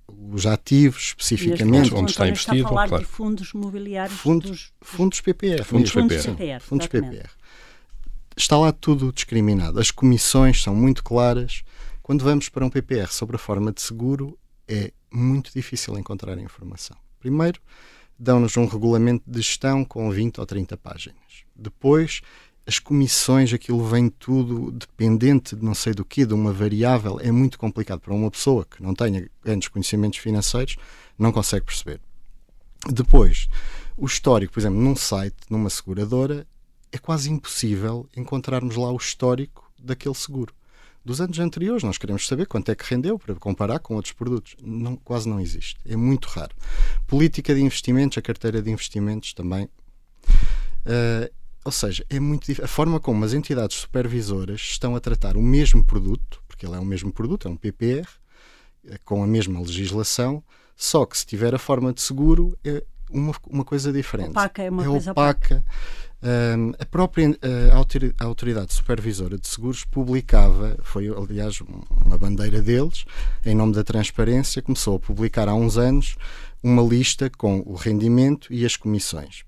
[0.07, 1.93] os ativos especificamente.
[1.93, 3.03] Onde está investido, está a falar claro.
[3.03, 4.17] de fundos mobiliários.
[4.17, 5.63] Fundos, dos, fundos PPR.
[5.63, 6.35] Fundos, fundos PPR.
[6.35, 6.59] PPR.
[6.61, 7.29] Fundos PPR.
[8.35, 9.79] Está lá tudo discriminado.
[9.79, 11.63] As comissões são muito claras.
[12.01, 16.97] Quando vamos para um PPR sobre a forma de seguro, é muito difícil encontrar informação.
[17.19, 17.61] Primeiro,
[18.17, 21.45] dão-nos um regulamento de gestão com 20 ou 30 páginas.
[21.55, 22.21] Depois,
[22.65, 27.31] as comissões, aquilo vem tudo dependente de não sei do que, de uma variável, é
[27.31, 30.77] muito complicado para uma pessoa que não tenha grandes conhecimentos financeiros,
[31.17, 31.99] não consegue perceber.
[32.89, 33.47] Depois,
[33.97, 36.47] o histórico, por exemplo, num site, numa seguradora,
[36.93, 40.53] é quase impossível encontrarmos lá o histórico daquele seguro.
[41.03, 44.55] Dos anos anteriores, nós queremos saber quanto é que rendeu para comparar com outros produtos.
[44.61, 45.77] Não, quase não existe.
[45.85, 46.55] É muito raro.
[47.07, 49.65] Política de investimentos, a carteira de investimentos também.
[50.85, 51.33] Uh,
[51.65, 55.83] ou seja, é muito a forma como as entidades supervisoras estão a tratar o mesmo
[55.83, 58.07] produto, porque ele é o mesmo produto, é um PPR,
[58.87, 60.43] é com a mesma legislação,
[60.75, 64.31] só que se tiver a forma de seguro é uma, uma coisa diferente.
[64.31, 65.55] Opaca é uma é coisa opaca.
[65.55, 65.65] opaca.
[66.25, 73.03] Um, a própria uh, autoridade supervisora de seguros publicava, foi aliás uma bandeira deles,
[73.45, 76.15] em nome da transparência, começou a publicar há uns anos
[76.63, 79.43] uma lista com o rendimento e as comissões.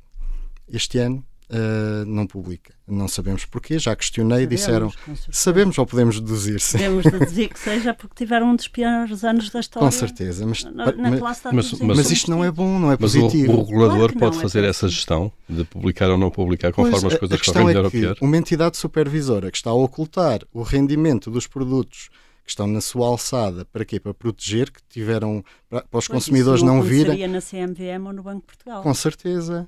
[0.68, 2.74] Este ano uh, não publica.
[2.88, 4.94] Não sabemos porquê, já questionei, sabemos, disseram
[5.32, 6.60] sabemos ou podemos deduzir.
[6.60, 6.78] Sim.
[6.78, 9.88] Podemos deduzir que seja porque tiveram um dos piores anos da história.
[9.88, 13.54] Com certeza, mas, na, na mas, mas, mas, isto não é bom, não é positivo.
[13.54, 17.02] O, o, regulador claro pode fazer é essa gestão de publicar ou não publicar conforme
[17.02, 18.18] pois, as coisas correm melhor é ou pior.
[18.22, 22.10] Uma entidade supervisora que está a ocultar o rendimento dos produtos
[22.44, 24.00] que estão na sua alçada, para quê?
[24.00, 27.28] Para proteger, que tiveram, para, para os pois consumidores não, não virem.
[27.28, 28.84] Na CMVM ou no Banco de Portugal.
[28.84, 29.68] Com certeza.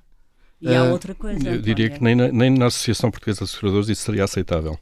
[0.61, 1.47] E há uh, outra coisa.
[1.47, 4.77] Eu diria que nem na, nem na Associação Portuguesa de Seguradores isso seria aceitável.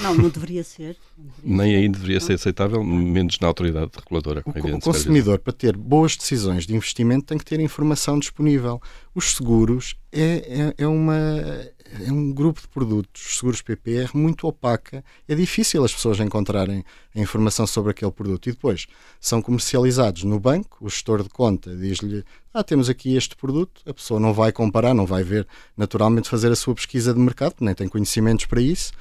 [0.00, 0.96] Não, não deveria ser.
[1.16, 1.76] Não deveria nem ser.
[1.76, 2.26] aí deveria não.
[2.26, 4.42] ser aceitável, menos na autoridade reguladora.
[4.46, 8.80] O, o consumidor, para ter boas decisões de investimento, tem que ter informação disponível.
[9.14, 11.16] Os seguros é, é, é uma,
[12.06, 15.04] é um grupo de produtos, seguros PPR, muito opaca.
[15.28, 18.48] É difícil as pessoas encontrarem a informação sobre aquele produto.
[18.48, 18.86] E depois
[19.20, 23.80] são comercializados no banco, o gestor de conta diz-lhe: Ah, temos aqui este produto.
[23.86, 27.56] A pessoa não vai comparar, não vai ver, naturalmente, fazer a sua pesquisa de mercado,
[27.60, 28.92] nem tem conhecimentos para isso.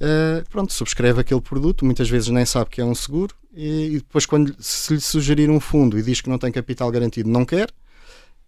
[0.00, 3.98] Uh, pronto, subscreve aquele produto, muitas vezes nem sabe que é um seguro, e, e
[3.98, 7.44] depois, quando se lhe sugerir um fundo e diz que não tem capital garantido, não
[7.44, 7.72] quer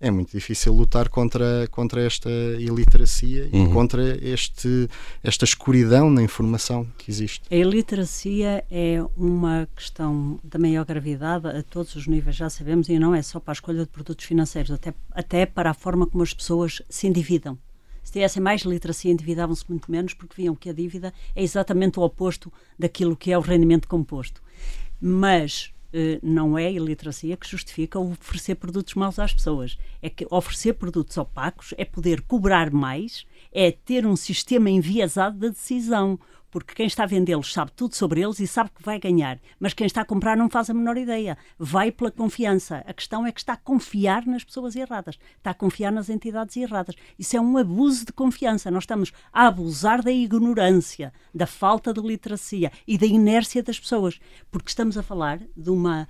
[0.00, 3.66] é muito difícil lutar contra, contra esta iliteracia uhum.
[3.66, 4.88] e contra este,
[5.22, 7.42] esta escuridão na informação que existe.
[7.50, 12.98] A iliteracia é uma questão da maior gravidade a todos os níveis, já sabemos, e
[12.98, 16.22] não é só para a escolha de produtos financeiros, até, até para a forma como
[16.22, 17.58] as pessoas se endividam.
[18.02, 22.02] Se tivessem mais literacia, endividavam-se muito menos, porque viam que a dívida é exatamente o
[22.02, 24.42] oposto daquilo que é o rendimento composto.
[25.00, 29.76] Mas eh, não é a iliteracia que justifica oferecer produtos maus às pessoas.
[30.00, 35.50] É que oferecer produtos opacos é poder cobrar mais, é ter um sistema enviesado de
[35.50, 36.18] decisão
[36.50, 39.72] porque quem está a vendê-los sabe tudo sobre eles e sabe que vai ganhar, mas
[39.72, 41.38] quem está a comprar não faz a menor ideia.
[41.58, 42.84] Vai pela confiança.
[42.86, 46.56] A questão é que está a confiar nas pessoas erradas, está a confiar nas entidades
[46.56, 46.94] erradas.
[47.18, 48.70] Isso é um abuso de confiança.
[48.70, 54.20] Nós estamos a abusar da ignorância, da falta de literacia e da inércia das pessoas,
[54.50, 56.08] porque estamos a falar de uma.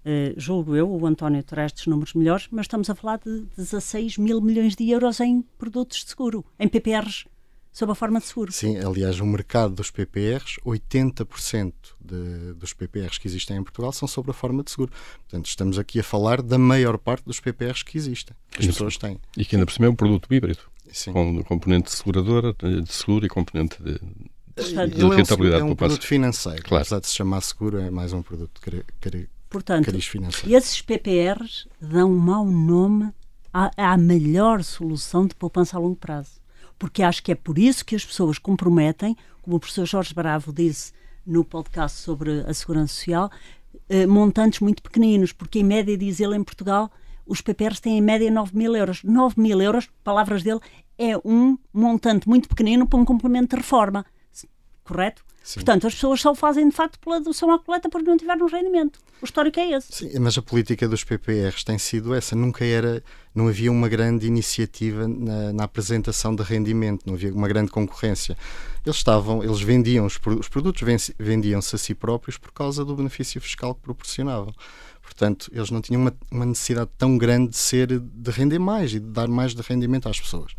[0.00, 4.16] Uh, julgo eu, o António traz dos números melhores, mas estamos a falar de 16
[4.16, 7.26] mil milhões de euros em produtos de seguro, em PPRs
[7.72, 8.52] sob a forma de seguro.
[8.52, 14.08] Sim, aliás, o mercado dos PPRs, 80% de, dos PPRs que existem em Portugal são
[14.08, 14.92] sob a forma de seguro.
[15.20, 18.96] Portanto, estamos aqui a falar da maior parte dos PPRs que existem, que as pessoas
[18.96, 19.18] têm.
[19.36, 20.60] E que ainda por cima é um produto híbrido,
[20.92, 21.12] Sim.
[21.12, 23.94] com componente de seguradora, de seguro e componente de,
[24.56, 25.62] de rentabilidade.
[25.62, 26.82] É um, é um produto financeiro, claro.
[26.82, 30.56] apesar de se chamar seguro, é mais um produto que, Portanto, financeiro.
[30.56, 33.12] esses PPRs dão um mau nome
[33.52, 36.39] à, à melhor solução de poupança a longo prazo
[36.80, 40.50] porque acho que é por isso que as pessoas comprometem, como o professor Jorge Bravo
[40.50, 40.94] disse
[41.26, 43.30] no podcast sobre a segurança social,
[43.86, 46.90] eh, montantes muito pequeninos, porque em média, diz ele, em Portugal,
[47.26, 49.04] os PPRs têm em média 9 mil euros.
[49.04, 50.60] 9 mil euros, palavras dele,
[50.96, 54.06] é um montante muito pequenino para um complemento de reforma.
[54.82, 55.22] Correto?
[55.42, 55.60] Sim.
[55.60, 58.46] Portanto, as pessoas só o fazem de facto pela adoção à coleta porque não tiveram
[58.46, 59.00] rendimento.
[59.22, 59.92] O histórico é esse.
[59.92, 62.36] Sim, mas a política dos PPRs tem sido essa.
[62.36, 63.02] Nunca era,
[63.34, 68.36] não havia uma grande iniciativa na, na apresentação de rendimento, não havia uma grande concorrência.
[68.84, 70.82] eles estavam, eles vendiam os, os produtos
[71.18, 74.54] vendiam-se a si próprios por causa do benefício fiscal que proporcionavam.
[75.02, 79.00] Portanto, eles não tinham uma, uma, necessidade tão grande de ser de render mais e
[79.00, 80.54] de dar mais de rendimento às pessoas.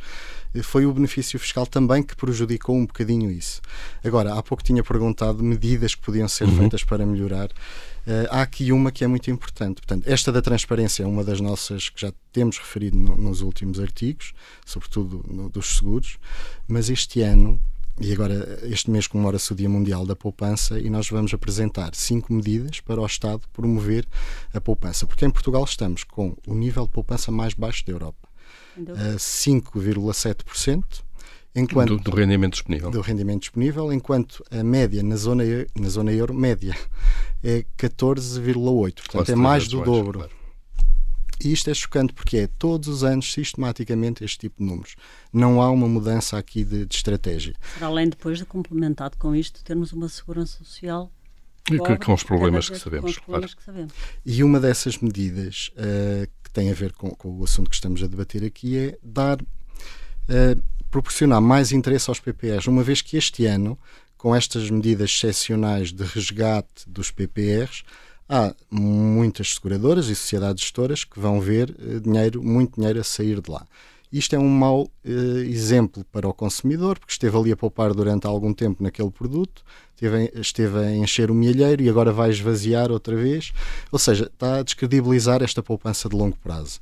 [0.63, 3.61] Foi o benefício fiscal também que prejudicou um bocadinho isso.
[4.03, 6.57] Agora, há pouco tinha perguntado medidas que podiam ser uhum.
[6.57, 7.47] feitas para melhorar.
[7.47, 9.75] Uh, há aqui uma que é muito importante.
[9.75, 13.79] Portanto, esta da transparência é uma das nossas que já temos referido no, nos últimos
[13.79, 14.33] artigos,
[14.65, 16.17] sobretudo no, dos seguros,
[16.67, 17.59] mas este ano
[17.99, 22.33] e agora, este mês comemora-se o Dia Mundial da Poupança e nós vamos apresentar cinco
[22.33, 24.07] medidas para o Estado promover
[24.53, 25.05] a poupança.
[25.05, 28.20] Porque em Portugal estamos com o nível de poupança mais baixo da Europa.
[28.77, 30.83] Uh, 5,7%.
[31.53, 32.89] Enquanto, do, do, rendimento disponível.
[32.89, 35.43] Do rendimento disponível, enquanto a média na zona,
[35.75, 36.73] na zona euro, média,
[37.43, 38.93] é 14,8%.
[38.95, 40.19] Portanto, Quase é mais do dobro.
[40.19, 40.41] Claro.
[41.43, 44.95] E isto é chocante porque é todos os anos, sistematicamente, este tipo de números.
[45.33, 47.55] Não há uma mudança aqui de, de estratégia.
[47.77, 51.11] Para além, depois de complementado com isto, termos uma segurança social
[51.69, 53.17] e que, com os problemas que sabemos.
[53.17, 53.47] Claro.
[53.47, 53.93] que sabemos.
[54.25, 58.03] E uma dessas medidas uh, que tem a ver com, com, o assunto que estamos
[58.03, 63.45] a debater aqui é dar, uh, proporcionar mais interesse aos PPRs, uma vez que este
[63.45, 63.79] ano,
[64.17, 67.83] com estas medidas excepcionais de resgate dos PPRs,
[68.27, 73.41] há muitas seguradoras e sociedades gestoras que vão ver eh, dinheiro, muito dinheiro a sair
[73.41, 73.65] de lá.
[74.11, 75.09] Isto é um mau uh,
[75.49, 79.63] exemplo para o consumidor, porque esteve ali a poupar durante algum tempo naquele produto,
[80.01, 83.53] esteve, esteve a encher o milheiro e agora vai esvaziar outra vez.
[83.91, 86.79] Ou seja, está a descredibilizar esta poupança de longo prazo.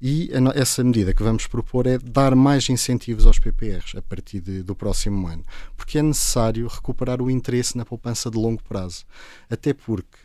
[0.00, 4.40] E a, essa medida que vamos propor é dar mais incentivos aos PPRs a partir
[4.40, 5.44] de, do próximo ano,
[5.76, 9.04] porque é necessário recuperar o interesse na poupança de longo prazo.
[9.48, 10.18] Até porque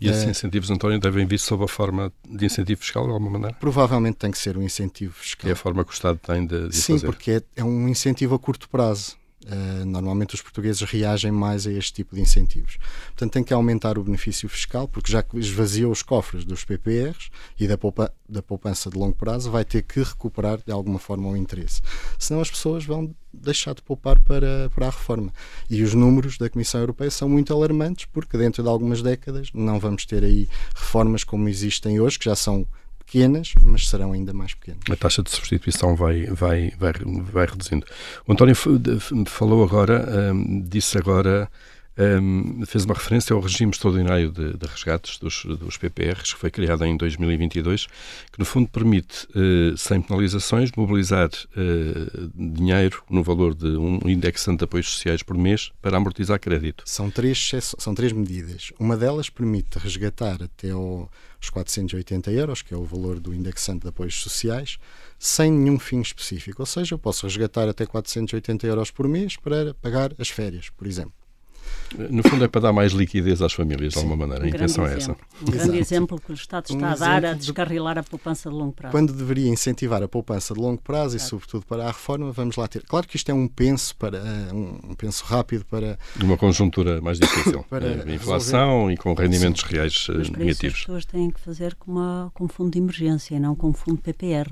[0.00, 0.30] e esses é.
[0.30, 3.56] incentivos, António, devem vir sob a forma de incentivo fiscal, de alguma maneira?
[3.58, 5.50] Provavelmente tem que ser um incentivo fiscal.
[5.50, 7.06] É a forma que o Estado tem de, de Sim, fazer.
[7.06, 9.16] porque é, é um incentivo a curto prazo.
[9.48, 12.76] Uh, normalmente os portugueses reagem mais a este tipo de incentivos.
[13.06, 17.30] Portanto, tem que aumentar o benefício fiscal, porque já que esvaziou os cofres dos PPRs
[17.58, 21.30] e da, poupa, da poupança de longo prazo, vai ter que recuperar de alguma forma
[21.30, 21.80] o interesse.
[22.18, 25.32] Senão as pessoas vão deixar de poupar para, para a reforma.
[25.70, 29.80] E os números da Comissão Europeia são muito alarmantes, porque dentro de algumas décadas não
[29.80, 32.66] vamos ter aí reformas como existem hoje, que já são
[33.08, 34.82] pequenas, mas serão ainda mais pequenas.
[34.90, 36.92] A taxa de substituição vai, vai, vai,
[37.32, 37.86] vai reduzindo.
[38.26, 38.54] O António
[39.26, 41.50] falou agora, um, disse agora,
[41.98, 46.50] um, fez uma referência ao regime extraordinário de, de resgates dos, dos, PPRs, que foi
[46.50, 47.86] criado em 2022,
[48.30, 54.58] que no fundo permite, uh, sem penalizações, mobilizar uh, dinheiro no valor de um indexante
[54.58, 56.84] de apoios sociais por mês para amortizar crédito.
[56.86, 58.70] São três, são três medidas.
[58.78, 63.82] Uma delas permite resgatar até ao os 480 euros, que é o valor do indexante
[63.82, 64.78] de apoios sociais,
[65.18, 66.62] sem nenhum fim específico.
[66.62, 70.86] Ou seja, eu posso resgatar até 480 euros por mês para pagar as férias, por
[70.86, 71.27] exemplo.
[72.10, 74.44] No fundo é para dar mais liquidez às famílias, de alguma maneira.
[74.44, 75.12] Um a intenção é essa.
[75.12, 75.78] Um grande Exato.
[75.78, 78.00] exemplo que o Estado está um a dar a descarrilar de...
[78.00, 78.92] a poupança de longo prazo.
[78.92, 81.26] Quando deveria incentivar a poupança de longo prazo claro.
[81.26, 82.82] e, sobretudo, para a reforma, vamos lá ter.
[82.82, 84.20] Claro que isto é um penso, para,
[84.52, 85.98] um penso rápido para.
[86.20, 87.64] Uma conjuntura mais difícil.
[87.70, 88.92] para a inflação resolver.
[88.92, 89.74] e com rendimentos Sim.
[89.74, 90.78] reais Mas para negativos.
[90.78, 93.54] Isso as pessoas têm que fazer com, uma, com um fundo de emergência e não
[93.54, 94.50] com um fundo PPR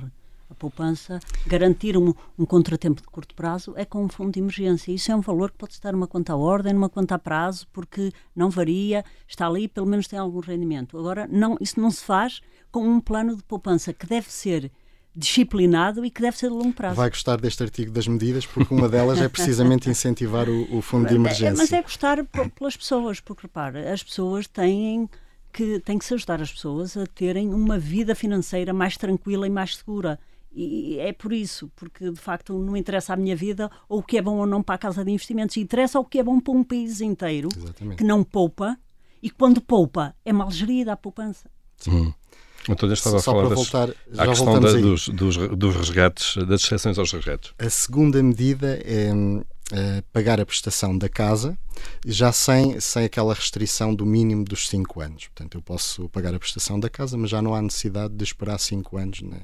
[0.50, 4.92] a poupança, garantir um, um, contratempo de curto prazo é com um fundo de emergência.
[4.92, 7.66] Isso é um valor que pode estar numa conta à ordem, numa conta a prazo,
[7.72, 10.98] porque não varia, está ali, pelo menos tem algum rendimento.
[10.98, 12.40] Agora, não, isso não se faz
[12.70, 14.70] com um plano de poupança que deve ser
[15.16, 16.96] disciplinado e que deve ser de longo prazo.
[16.96, 21.08] Vai gostar deste artigo das medidas, porque uma delas é precisamente incentivar o, o fundo
[21.08, 21.56] de é, emergência.
[21.56, 25.08] Mas é gostar pelas pessoas, porque repara, as pessoas têm
[25.56, 29.50] que, têm que se ajudar as pessoas a terem uma vida financeira mais tranquila e
[29.50, 30.18] mais segura.
[30.52, 34.16] E é por isso, porque de facto não interessa a minha vida ou o que
[34.16, 36.54] é bom ou não para a casa de investimentos, interessa o que é bom para
[36.54, 37.98] um país inteiro Exatamente.
[37.98, 38.78] que não poupa
[39.22, 41.50] e quando poupa é mal gerida a poupança.
[41.86, 42.12] Hum.
[42.68, 46.64] Então, estava Só a falar para voltar, das, questão da, dos, dos, dos resgates, das
[46.64, 47.52] exceções aos resgates.
[47.58, 49.12] A segunda medida é
[49.66, 51.58] Uh, pagar a prestação da casa,
[52.06, 55.24] já sem, sem aquela restrição do mínimo dos 5 anos.
[55.24, 58.58] Portanto, eu posso pagar a prestação da casa, mas já não há necessidade de esperar
[58.58, 59.38] 5 anos na,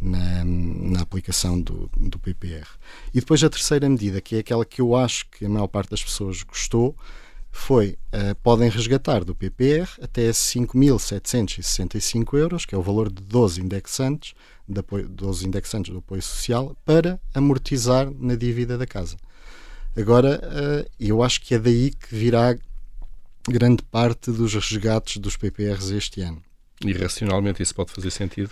[0.00, 2.68] na, na aplicação do, do PPR.
[3.12, 5.90] E depois a terceira medida, que é aquela que eu acho que a maior parte
[5.90, 6.96] das pessoas gostou,
[7.54, 13.62] foi uh, podem resgatar do PPR até 5.765 euros, que é o valor de 12
[13.62, 14.34] indexantes,
[14.68, 19.16] de apoio, 12 indexantes do apoio social, para amortizar na dívida da casa.
[19.96, 22.58] Agora, uh, eu acho que é daí que virá
[23.48, 26.42] grande parte dos resgates dos PPRs este ano.
[26.84, 28.50] E racionalmente isso pode fazer sentido?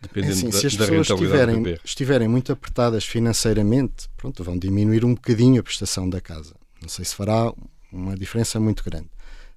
[0.00, 5.04] Dependendo assim, da, se as da pessoas estiverem, estiverem muito apertadas financeiramente, pronto, vão diminuir
[5.04, 6.54] um bocadinho a prestação da casa.
[6.80, 7.52] Não sei se fará
[7.92, 9.08] uma diferença muito grande,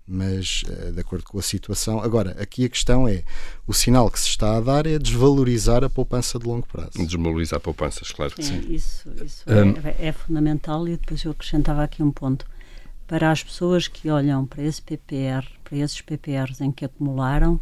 [0.08, 2.02] mas eh, de acordo com a situação.
[2.02, 3.24] Agora, aqui a questão é:
[3.68, 6.92] o sinal que se está a dar é desvalorizar a poupança de longo prazo.
[6.96, 8.34] Desvalorizar poupanças, claro.
[8.36, 8.74] Sim, sim.
[8.74, 10.88] isso, isso um, é, é fundamental.
[10.88, 12.48] E depois eu acrescentava aqui um ponto
[13.06, 17.60] para as pessoas que olham para esse PPR, para esses PPRs em que acumularam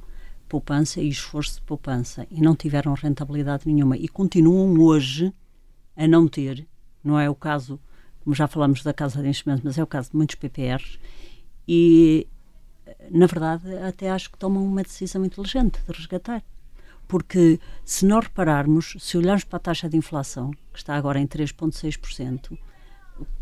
[0.50, 5.32] poupança e esforço de poupança e não tiveram rentabilidade nenhuma e continuam hoje
[5.96, 6.68] a não ter,
[7.04, 7.80] não é o caso,
[8.24, 11.00] como já falamos da Casa de Investimentos, mas é o caso de muitos PPRs
[11.68, 12.28] e,
[13.12, 16.44] na verdade, até acho que tomam uma decisão inteligente de resgatar.
[17.08, 21.28] Porque se nós repararmos, se olharmos para a taxa de inflação, que está agora em
[21.28, 22.58] 3,6%,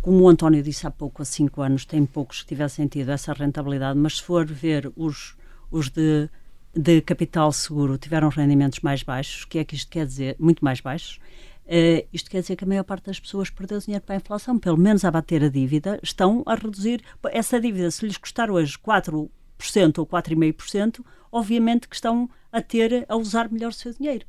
[0.01, 3.33] como o António disse há pouco, há cinco anos, tem poucos que tivessem tido essa
[3.33, 5.35] rentabilidade, mas se for ver os,
[5.69, 6.29] os de,
[6.77, 10.35] de capital seguro tiveram rendimentos mais baixos, o que é que isto quer dizer?
[10.39, 11.19] Muito mais baixos.
[11.65, 14.57] Uh, isto quer dizer que a maior parte das pessoas perdeu dinheiro para a inflação,
[14.57, 17.91] pelo menos a bater a dívida, estão a reduzir essa dívida.
[17.91, 19.29] Se lhes custar hoje 4%
[19.97, 24.25] ou 4,5%, obviamente que estão a ter, a usar melhor o seu dinheiro.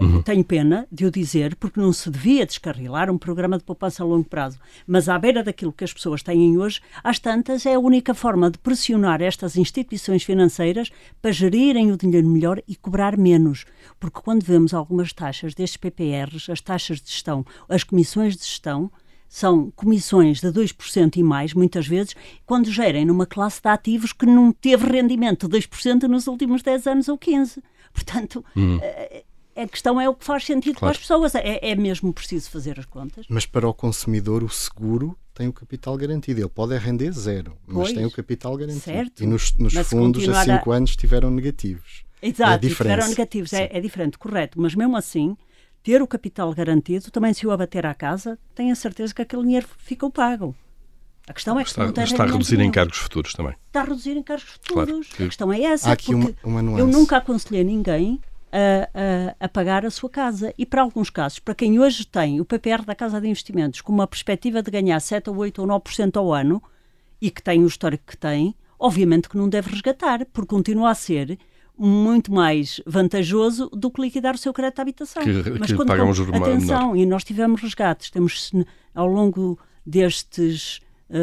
[0.00, 0.22] Uhum.
[0.22, 4.06] Tenho pena de o dizer, porque não se devia descarrilar um programa de poupança a
[4.06, 4.58] longo prazo.
[4.86, 8.50] Mas à beira daquilo que as pessoas têm hoje, às tantas, é a única forma
[8.50, 10.90] de pressionar estas instituições financeiras
[11.20, 13.66] para gerirem o dinheiro melhor e cobrar menos.
[13.98, 18.90] Porque quando vemos algumas taxas destes PPRs, as taxas de gestão, as comissões de gestão,
[19.28, 24.26] são comissões de 2% e mais, muitas vezes, quando gerem numa classe de ativos que
[24.26, 27.62] não teve rendimento de 2% nos últimos 10 anos ou 15.
[27.92, 28.78] Portanto, hum
[29.62, 30.80] a questão é o que faz sentido claro.
[30.80, 31.34] para as pessoas.
[31.34, 33.26] É, é mesmo preciso fazer as contas.
[33.28, 36.40] Mas para o consumidor, o seguro tem o capital garantido.
[36.40, 38.84] Ele pode render zero, mas pois, tem o capital garantido.
[38.84, 39.22] Certo.
[39.22, 40.76] E nos, nos fundos, há cinco a...
[40.76, 42.04] anos, tiveram negativos.
[42.22, 43.52] Exato, é tiveram negativos.
[43.52, 44.60] É, é, diferente, correto.
[44.60, 45.36] Mas mesmo assim,
[45.82, 49.42] ter o capital garantido, também se o abater à casa, tenho a certeza que aquele
[49.42, 50.54] dinheiro ficou pago.
[51.26, 53.54] A questão é que está, não está a reduzir encargos futuros também.
[53.68, 55.08] Está a reduzir encargos futuros.
[55.08, 55.24] Claro.
[55.24, 55.88] A questão é essa.
[55.88, 58.20] Há aqui uma, uma eu nunca aconselhei ninguém
[58.52, 60.52] a, a, a, pagar a sua casa.
[60.58, 63.92] E para alguns casos, para quem hoje tem o PPR da Casa de Investimentos com
[63.92, 66.62] uma perspectiva de ganhar 7 ou 8 ou 9% ao ano
[67.20, 70.94] e que tem o histórico que tem, obviamente que não deve resgatar, porque continua a
[70.94, 71.38] ser
[71.78, 75.22] muito mais vantajoso do que liquidar o seu crédito de habitação.
[75.22, 76.96] Que, Mas que quando, pagam um atenção, menor.
[76.96, 78.52] e nós tivemos resgates, temos
[78.94, 80.80] ao longo destes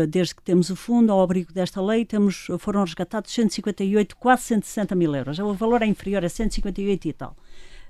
[0.09, 4.95] desde que temos o fundo, ao abrigo desta lei, temos, foram resgatados 158, quase 160
[4.95, 5.39] mil euros.
[5.39, 7.35] O valor é inferior a 158 e tal.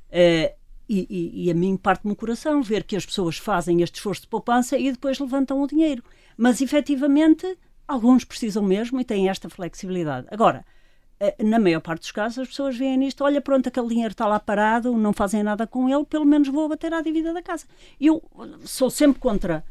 [0.10, 0.56] Uh,
[0.90, 4.22] e, e, e, a mim parte-me o coração ver que as pessoas fazem este esforço
[4.22, 6.02] de poupança e depois levantam o dinheiro.
[6.38, 10.28] Mas, efetivamente, alguns precisam mesmo e têm esta flexibilidade.
[10.32, 10.66] Agora,
[11.20, 14.26] eh, na maior parte dos casos, as pessoas veem nisto, olha, pronto, aquele dinheiro está
[14.28, 17.66] lá parado, não fazem nada com ele, pelo menos vou abater à dívida da casa.
[18.00, 18.24] Eu
[18.64, 19.66] sou sempre contra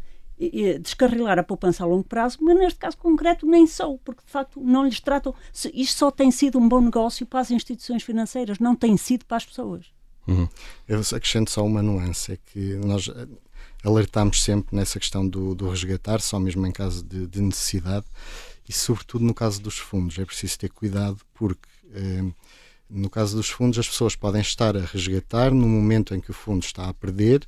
[0.80, 4.60] descarrilar a poupança a longo prazo, mas neste caso concreto nem sou, porque de facto
[4.60, 5.34] não lhes tratam.
[5.72, 9.38] Isto só tem sido um bom negócio para as instituições financeiras, não tem sido para
[9.38, 9.86] as pessoas.
[10.26, 10.48] Uhum.
[10.86, 13.26] Eu acrescento só uma nuance: é que nós eh,
[13.82, 18.04] alertamos sempre nessa questão do, do resgatar, só mesmo em caso de, de, necessidade,
[18.68, 20.18] e sobretudo no caso dos fundos.
[20.18, 21.68] É preciso ter cuidado, porque.
[21.92, 22.24] Eh,
[22.88, 26.34] no caso dos fundos, as pessoas podem estar a resgatar no momento em que o
[26.34, 27.44] fundo está a perder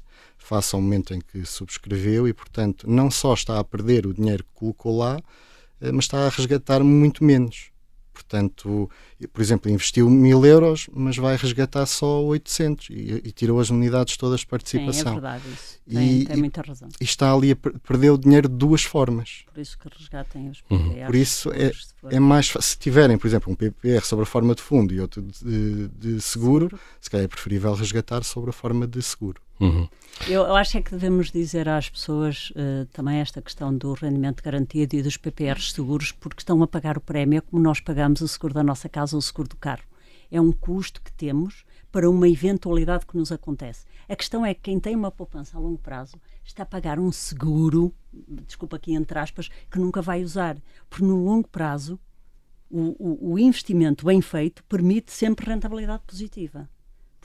[0.49, 4.43] face ao momento em que subscreveu e, portanto, não só está a perder o dinheiro
[4.45, 5.21] que colocou lá,
[5.81, 7.71] eh, mas está a resgatar muito menos.
[8.13, 8.91] Portanto,
[9.33, 14.17] por exemplo, investiu mil euros, mas vai resgatar só 800 e, e tirou as unidades
[14.17, 15.03] todas de participação.
[15.05, 15.79] Sim, é verdade isso.
[15.89, 16.89] Tem, e, tem muita razão.
[17.01, 19.45] E está ali a perder o dinheiro de duas formas.
[19.47, 20.99] Por isso que resgatem os PPRs.
[20.99, 21.07] Uhum.
[21.07, 21.71] Por isso é,
[22.11, 25.23] é mais Se tiverem, por exemplo, um PPR sobre a forma de fundo e outro
[25.23, 29.41] de, de seguro, seguro, se calhar é preferível resgatar sobre a forma de seguro.
[29.61, 29.89] Uhum.
[30.27, 34.43] Eu, eu, acho é que devemos dizer às pessoas uh, também esta questão do rendimento
[34.43, 38.29] garantido e dos PPRs seguros, porque estão a pagar o prémio como nós pagamos o
[38.29, 39.85] seguro da nossa casa ou o seguro do carro.
[40.31, 43.87] É um custo que temos para uma eventualidade que nos acontece.
[44.09, 47.11] A questão é que quem tem uma poupança a longo prazo está a pagar um
[47.11, 47.95] seguro,
[48.47, 50.57] desculpa aqui entre aspas, que nunca vai usar,
[50.89, 51.99] porque no longo prazo
[52.71, 56.69] o, o, o investimento bem feito permite sempre rentabilidade positiva.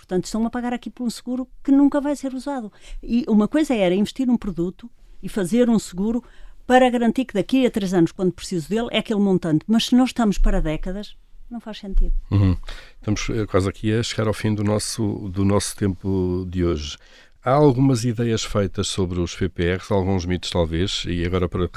[0.04, 2.72] Portanto, estão a pagar aqui por um seguro que nunca vai ser usado.
[3.02, 4.92] E uma coisa era investir num produto
[5.22, 6.22] e fazer um seguro
[6.68, 9.64] para garantir que daqui a três anos, quando preciso dele, é aquele montante.
[9.66, 11.16] Mas se nós estamos para décadas,
[11.50, 12.14] não faz sentido.
[12.30, 12.58] Uhum.
[12.98, 16.98] Estamos eh, quase aqui a chegar ao fim do nosso, do nosso tempo de hoje.
[17.46, 21.70] Há algumas ideias feitas sobre os PPRs, alguns mitos talvez, e agora para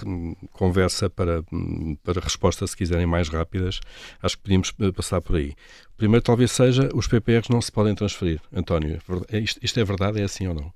[0.53, 1.43] conversa, para,
[2.05, 3.81] para respostas se quiserem mais rápidas,
[4.23, 5.55] acho que podíamos eh, passar por aí.
[5.97, 8.41] Primeiro talvez seja, os PPRs não se podem transferir.
[8.55, 10.67] António, é isto, isto é verdade, é assim ou não?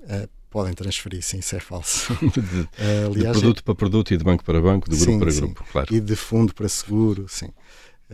[0.00, 2.14] Uh, podem transferir, sim, isso é falso.
[2.32, 2.68] de, uh,
[3.12, 3.62] aliás, de produto é...
[3.62, 5.40] para produto e de banco para banco, de grupo sim, para sim.
[5.40, 5.94] grupo, claro.
[5.94, 7.50] E de fundo para seguro, sim.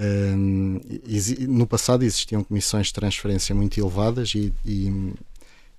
[0.00, 0.80] Um,
[1.48, 5.12] no passado existiam comissões de transferência muito elevadas e, e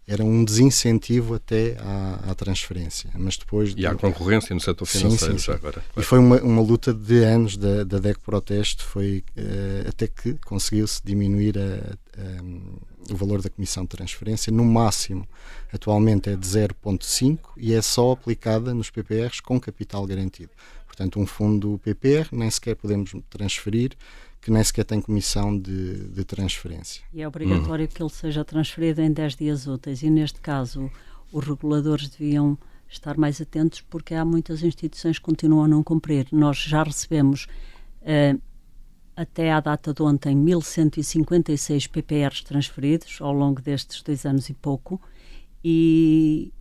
[0.10, 3.12] era um desincentivo até à, à, transferência.
[3.16, 5.52] Mas depois e há concorrência no setor financeiro sim, sim, sim.
[5.52, 5.84] agora.
[5.96, 10.34] E foi uma, uma luta de anos da, da DEC Proteste, foi uh, até que
[10.46, 15.28] conseguiu-se diminuir a, a, o valor da comissão de transferência no máximo.
[15.72, 20.50] Atualmente é de 0,5 e é só aplicada nos PPRs com capital garantido.
[20.88, 23.92] Portanto, um fundo PPR nem sequer podemos transferir,
[24.42, 27.04] que nem sequer tem comissão de, de transferência.
[27.14, 27.92] E é obrigatório uhum.
[27.92, 30.02] que ele seja transferido em 10 dias úteis.
[30.02, 30.90] E neste caso,
[31.32, 36.28] os reguladores deviam estar mais atentos porque há muitas instituições que continuam a não cumprir.
[36.32, 37.48] Nós já recebemos,
[38.02, 38.42] uh,
[39.16, 45.00] até à data de ontem, 1.156 PPRs transferidos ao longo destes dois anos e pouco.
[45.64, 46.54] E,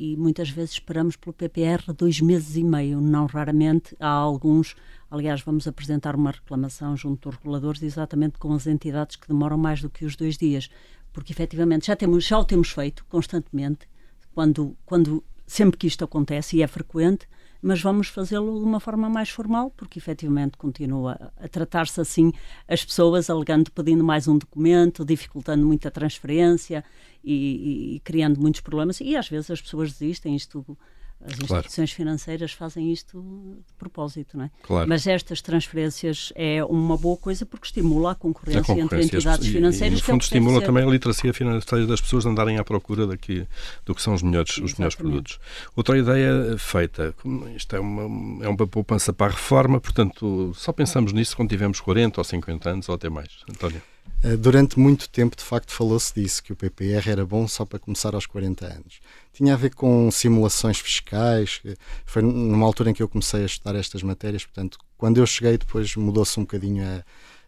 [0.00, 3.94] e muitas vezes esperamos pelo PPR dois meses e meio, não raramente.
[4.00, 4.74] Há alguns,
[5.10, 9.82] aliás vamos apresentar uma reclamação junto aos reguladores exatamente com as entidades que demoram mais
[9.82, 10.70] do que os dois dias,
[11.12, 13.86] porque efetivamente já, temos, já o temos feito constantemente,
[14.34, 17.28] quando, quando sempre que isto acontece e é frequente,
[17.62, 22.32] mas vamos fazê-lo de uma forma mais formal, porque efetivamente continua a tratar-se assim
[22.66, 26.84] as pessoas alegando, pedindo mais um documento, dificultando muito a transferência
[27.22, 29.00] e, e, e criando muitos problemas.
[29.00, 30.76] E às vezes as pessoas desistem, isto
[31.22, 31.96] as instituições claro.
[31.96, 33.20] financeiras fazem isto
[33.66, 34.50] de propósito, não é?
[34.62, 34.88] Claro.
[34.88, 39.46] Mas estas transferências é uma boa coisa porque estimula a concorrência, a concorrência entre entidades
[39.46, 39.98] e, financeiras.
[39.98, 43.46] E, no fundo, é estimula também a literacia financeira das pessoas andarem à procura daqui,
[43.84, 45.38] do que são os melhores, os melhores produtos.
[45.76, 47.14] Outra ideia feita,
[47.54, 51.80] isto é uma, é uma poupança para a reforma, portanto, só pensamos nisso quando tivermos
[51.80, 53.28] 40 ou 50 anos ou até mais.
[53.48, 53.82] António.
[54.22, 57.78] Eh, durante muito tempo, de facto, falou-se disso, que o PPR era bom só para
[57.78, 59.00] começar aos 40 anos.
[59.32, 61.62] Tinha a ver com simulações fiscais,
[62.04, 65.56] foi numa altura em que eu comecei a estudar estas matérias, portanto, quando eu cheguei,
[65.56, 67.04] depois mudou-se um bocadinho a,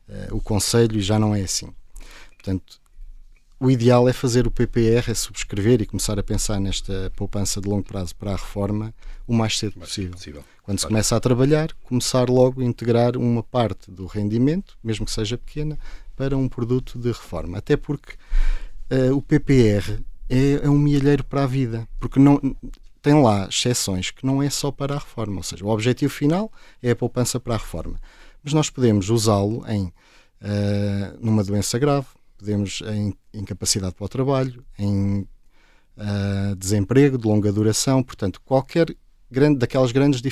[0.09, 1.71] a, o conselho e já não é assim.
[2.35, 2.81] Portanto,
[3.61, 7.69] o ideal é fazer o PPR, é subscrever e começar a pensar nesta poupança de
[7.69, 8.93] longo prazo para a reforma
[9.25, 10.13] o mais cedo mais possível.
[10.13, 10.45] possível.
[10.65, 10.81] Quando claro.
[10.81, 15.39] se começa a trabalhar, começar logo a integrar uma parte do rendimento, mesmo que seja
[15.39, 15.79] pequena,
[16.17, 17.59] para um produto de reforma.
[17.59, 18.15] Até porque
[18.91, 22.41] uh, o PPR é, é, um milheiro para a vida, porque não
[23.01, 26.51] tem lá exceções que não é só para a reforma, ou seja, o objetivo final
[26.83, 27.99] é a poupança para a reforma.
[28.43, 29.93] Mas nós podemos usá-lo em uh,
[31.21, 32.07] numa doença grave,
[32.39, 35.27] podemos em incapacidade para o trabalho, em
[35.97, 38.95] uh, desemprego de longa duração, portanto, qualquer
[39.33, 40.23] grande, daquelas grandes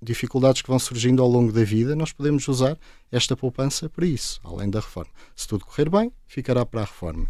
[0.00, 2.78] dificuldades que vão surgindo ao longo da vida, nós podemos usar
[3.10, 5.12] esta poupança para isso, além da reforma.
[5.34, 7.26] Se tudo correr bem, ficará para a reforma.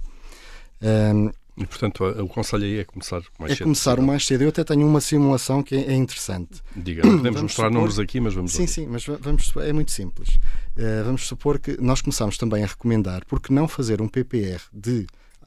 [0.83, 3.63] Um, e, portanto, o conselho aí é começar mais é cedo.
[3.63, 4.43] É começar o mais cedo.
[4.43, 6.61] Eu até tenho uma simulação que é, é interessante.
[6.77, 7.73] Diga, podemos vamos mostrar supor...
[7.73, 8.73] números aqui, mas vamos Sim, ouvir.
[8.73, 10.35] sim, mas vamos, é muito simples.
[10.35, 15.07] Uh, vamos supor que nós começamos também a recomendar, porque não fazer um PPR de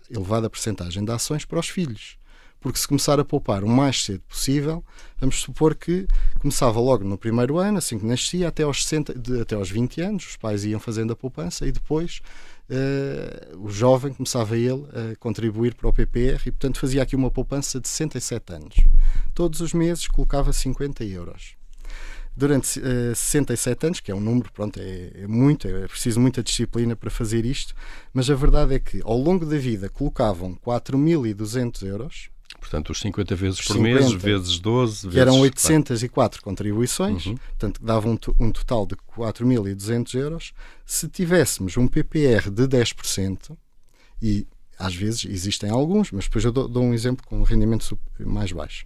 [0.10, 2.19] elevada percentagem de ações para os filhos
[2.60, 4.84] porque se começar a poupar o mais cedo possível,
[5.20, 6.08] vamos supor que
[6.40, 10.02] começava logo no primeiro ano, assim que nascia, até aos, 60, de, até aos 20
[10.02, 12.22] anos, os pais iam fazendo a poupança e depois
[12.70, 17.32] uh, o jovem começava ele a contribuir para o PPR e, portanto, fazia aqui uma
[17.32, 18.76] poupança de 67 anos.
[19.34, 21.58] Todos os meses colocava 50 euros
[22.36, 26.22] durante uh, eh, 67 anos, que é um número, pronto, é, é, muito, é preciso
[26.22, 27.76] muita disciplina para fazer isto,
[28.14, 32.30] mas a verdade é que ao longo da vida colocavam 4.200 euros
[32.60, 35.10] Portanto, os 50 vezes por 50, mês, vezes 12.
[35.10, 37.36] Que eram 804 contribuições, uhum.
[37.36, 40.54] portanto, davam um, um total de 4.200 euros.
[40.86, 43.56] Se tivéssemos um PPR de 10%,
[44.22, 44.48] e
[44.80, 48.54] às vezes existem alguns, mas depois eu dou, dou um exemplo com um rendimento mais
[48.54, 48.86] baixo.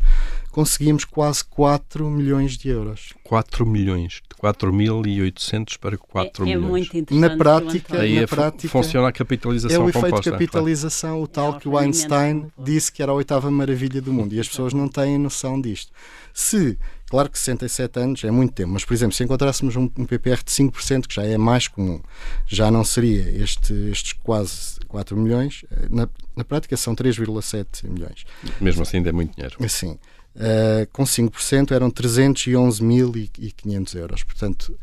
[0.52, 3.14] Conseguimos quase 4 milhões de euros.
[3.24, 4.22] 4 milhões.
[4.28, 6.66] De 4.800 para 4 é, milhões.
[6.66, 7.30] É muito interessante.
[7.30, 11.24] Na prática, Aí na é, prática funciona a capitalização É o efeito de capitalização, claro.
[11.24, 14.34] o tal é, que o Einstein disse que era a oitava maravilha do mundo.
[14.34, 15.92] E as pessoas não têm noção disto.
[16.34, 16.76] Se
[17.14, 20.44] Claro que 67 anos é muito tempo, mas, por exemplo, se encontrássemos um, um PPR
[20.44, 22.02] de 5%, que já é mais comum,
[22.48, 28.26] já não seria este, estes quase 4 milhões, eh, na, na prática são 3,7 milhões.
[28.60, 29.56] Mesmo assim ainda é muito dinheiro.
[29.70, 30.00] Sim.
[30.36, 34.24] Uh, com 5% eram 311.500 euros.
[34.24, 34.76] Portanto,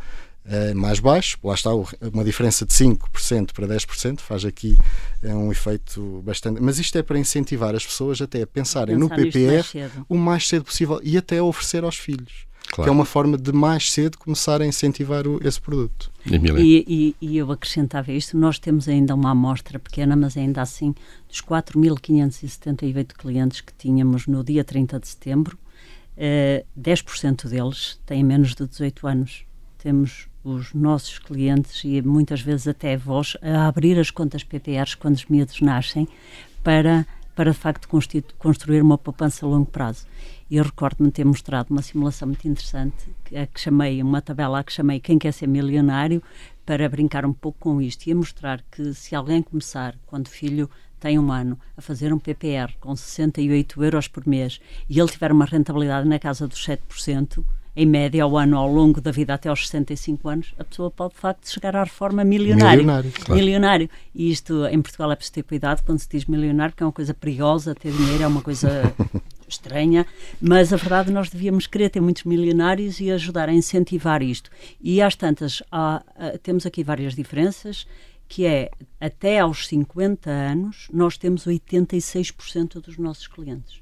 [0.46, 4.76] uh, mais baixo, lá está uma diferença de 5% para 10%, faz aqui
[5.22, 6.60] uh, um efeito bastante.
[6.60, 10.16] Mas isto é para incentivar as pessoas até a pensarem Pensar no PPR mais o
[10.16, 12.50] mais cedo possível e até a oferecer aos filhos.
[12.70, 12.84] Claro.
[12.84, 16.10] Que é uma forma de mais cedo começar a incentivar o, esse produto.
[16.24, 20.94] E, e, e, eu acrescentava isto: nós temos ainda uma amostra pequena, mas ainda assim,
[21.28, 25.58] dos 4.578 clientes que tínhamos no dia 30 de setembro,
[26.16, 29.44] uh, 10% deles têm menos de 18 anos.
[29.78, 35.16] Temos os nossos clientes e muitas vezes até vós a abrir as contas PPRs quando
[35.16, 36.08] os miúdos nascem
[36.62, 37.88] para, para de facto
[38.38, 40.06] construir uma poupança a longo prazo.
[40.50, 44.64] E eu recordo-me ter mostrado uma simulação muito interessante, a que chamei, uma tabela a
[44.64, 46.22] que chamei Quem Quer Ser Milionário,
[46.66, 50.68] para brincar um pouco com isto e a mostrar que se alguém começar, quando filho
[50.98, 55.32] tem um ano, a fazer um PPR com 68 euros por mês e ele tiver
[55.32, 57.42] uma rentabilidade na casa dos 7%,
[57.74, 61.14] em média ao ano, ao longo da vida até aos 65 anos, a pessoa pode
[61.14, 62.80] de facto chegar à reforma milionário.
[62.80, 63.12] Milionário.
[63.12, 63.34] Claro.
[63.34, 63.90] milionário.
[64.14, 66.92] E isto em Portugal é preciso ter cuidado quando se diz milionário, que é uma
[66.92, 68.92] coisa perigosa, ter dinheiro é uma coisa
[69.48, 70.06] estranha,
[70.40, 74.50] mas a verdade nós devíamos querer ter muitos milionários e ajudar a incentivar isto.
[74.80, 76.02] E às tantas, há,
[76.42, 77.86] temos aqui várias diferenças,
[78.28, 83.79] que é até aos 50 anos nós temos 86% dos nossos clientes.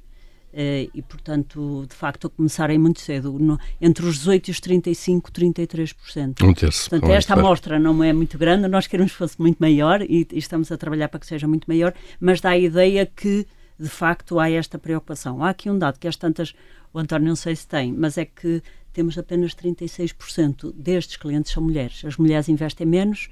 [0.52, 4.60] Uh, e, portanto, de facto, a começarem muito cedo, no, entre os 18 e os
[4.60, 6.42] 35, 33%.
[6.42, 6.88] Um terço.
[6.88, 10.38] Portanto, esta amostra não é muito grande, nós queremos que fosse muito maior e, e,
[10.38, 13.46] estamos a trabalhar para que seja muito maior, mas dá a ideia que,
[13.78, 15.44] de facto, há esta preocupação.
[15.44, 16.54] Há aqui um dado que as tantas,
[16.94, 21.62] o António não sei se tem, mas é que temos apenas 36% destes clientes são
[21.62, 22.02] mulheres.
[22.06, 23.28] As mulheres investem menos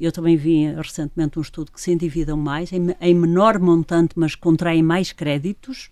[0.00, 4.82] eu também vi recentemente um estudo que se endividam mais, em, menor montante, mas contraem
[4.82, 5.90] mais créditos.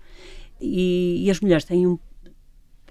[0.60, 1.98] E, e, as mulheres têm um.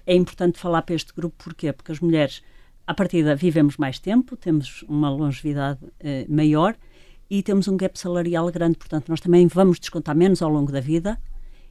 [0.06, 1.72] É importante falar para este grupo, porquê?
[1.72, 2.42] Porque as mulheres,
[2.86, 5.90] à partida, vivemos mais tempo, temos uma longevidade uh,
[6.28, 6.76] maior
[7.30, 10.80] e temos um gap salarial grande, portanto, nós também vamos descontar menos ao longo da
[10.80, 11.18] vida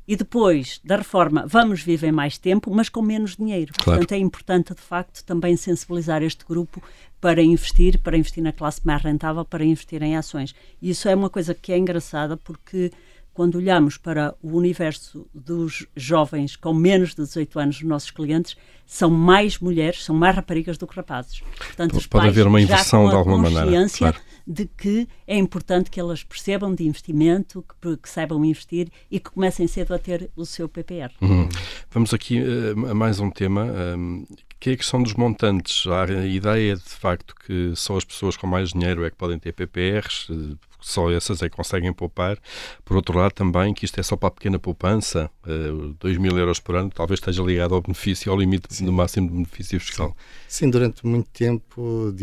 [0.08, 3.74] e depois da reforma vamos viver mais tempo, mas com menos dinheiro.
[3.78, 4.00] Claro.
[4.00, 6.82] Portanto, é importante, de facto, também sensibilizar este grupo
[7.20, 10.56] para investir, para investir na classe mais rentável, para investir em ações.
[10.82, 12.92] E isso é uma coisa que é engraçada porque
[13.34, 18.58] quando olhamos para o universo dos jovens com menos de 18 anos, os nossos clientes,
[18.86, 21.42] são mais mulheres, são mais raparigas do que rapazes.
[21.58, 23.88] Portanto, Pode haver uma inversão de alguma maneira.
[23.90, 29.20] Claro de que é importante que elas percebam de investimento, que, que saibam investir e
[29.20, 31.12] que comecem cedo a ter o seu PPR.
[31.22, 31.48] Uhum.
[31.92, 33.66] Vamos aqui uh, a mais um tema,
[33.98, 34.26] um,
[34.60, 35.86] que é a questão dos montantes.
[35.88, 39.40] Há a ideia de facto que só as pessoas com mais dinheiro é que podem
[39.40, 42.38] ter PPRs, eh, só essas é que conseguem poupar.
[42.86, 46.18] Por outro lado, também que isto é só para a pequena poupança, uh, eh, 2
[46.18, 48.86] mil euros por ano, talvez esteja ligado ao benefício, ao limite Sim.
[48.86, 50.16] no máximo de benefício fiscal.
[50.48, 52.14] Sim, Sim durante muito tempo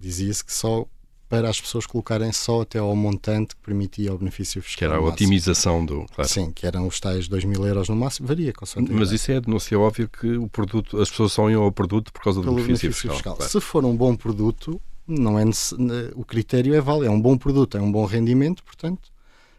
[0.00, 0.86] dizia-se que só
[1.40, 4.78] para as pessoas colocarem só até ao montante que permitia o benefício fiscal.
[4.78, 6.06] Que era a otimização do.
[6.14, 6.30] Claro.
[6.30, 8.98] Sim, que eram os tais 2 mil euros no máximo, varia com certeza.
[8.98, 12.22] Mas isso é denúncia óbvio que o produto, as pessoas só iam ao produto por
[12.22, 13.14] causa do benefício, benefício fiscal.
[13.14, 13.36] fiscal.
[13.36, 13.50] Claro.
[13.50, 15.44] Se for um bom produto, não é
[16.14, 19.10] o critério é válido, é um bom produto, é um bom rendimento, portanto,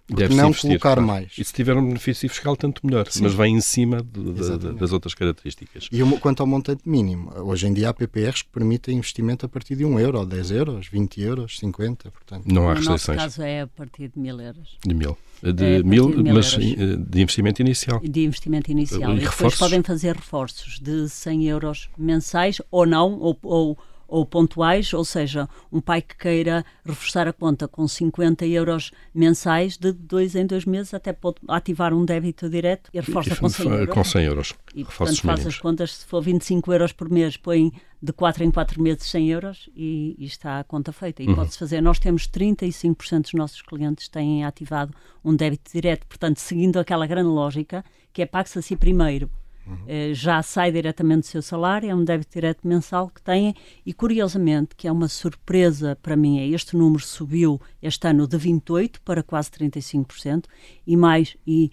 [0.07, 1.01] Deve não investir, colocar claro.
[1.01, 1.31] mais.
[1.35, 3.23] E se tiver um benefício fiscal, tanto melhor, Sim.
[3.23, 5.89] mas vem em cima de, de, das outras características.
[5.91, 9.75] E quanto ao montante mínimo, hoje em dia há PPRs que permitem investimento a partir
[9.75, 12.45] de 1 euro, 10 euros, 20 euros, 50, portanto.
[12.45, 13.07] Não há restrições.
[13.07, 14.77] No nosso caso é a partir de 1000 euros.
[14.85, 15.17] De mil.
[15.41, 16.75] De é mil, de mil mas euros.
[16.77, 17.99] Eh, de investimento inicial.
[17.99, 19.13] De investimento inicial.
[19.15, 23.77] E, e depois podem fazer reforços de 100 euros mensais ou não, ou, ou
[24.07, 29.77] ou pontuais, ou seja, um pai que queira reforçar a conta com 50 euros mensais,
[29.77, 33.49] de dois em dois meses até pode ativar um débito direto e reforça e, com
[33.49, 33.93] 100 euros.
[33.93, 34.53] Com 100 euros.
[34.73, 38.51] E, portanto, faz as contas, se for 25 euros por mês, põe de 4 em
[38.51, 41.23] 4 meses 100 euros e, e está a conta feita.
[41.23, 41.35] E uhum.
[41.35, 41.81] pode-se fazer.
[41.81, 44.93] Nós temos 35% dos nossos clientes têm ativado
[45.23, 47.83] um débito direto, portanto, seguindo aquela grande lógica
[48.13, 49.29] que é pague-se a si primeiro
[49.67, 50.13] Uhum.
[50.13, 53.55] já sai diretamente do seu salário, é um débito direto mensal que têm
[53.85, 58.37] e curiosamente, que é uma surpresa para mim, é este número subiu este ano de
[58.37, 60.45] 28% para quase 35%
[60.85, 61.71] e mais, e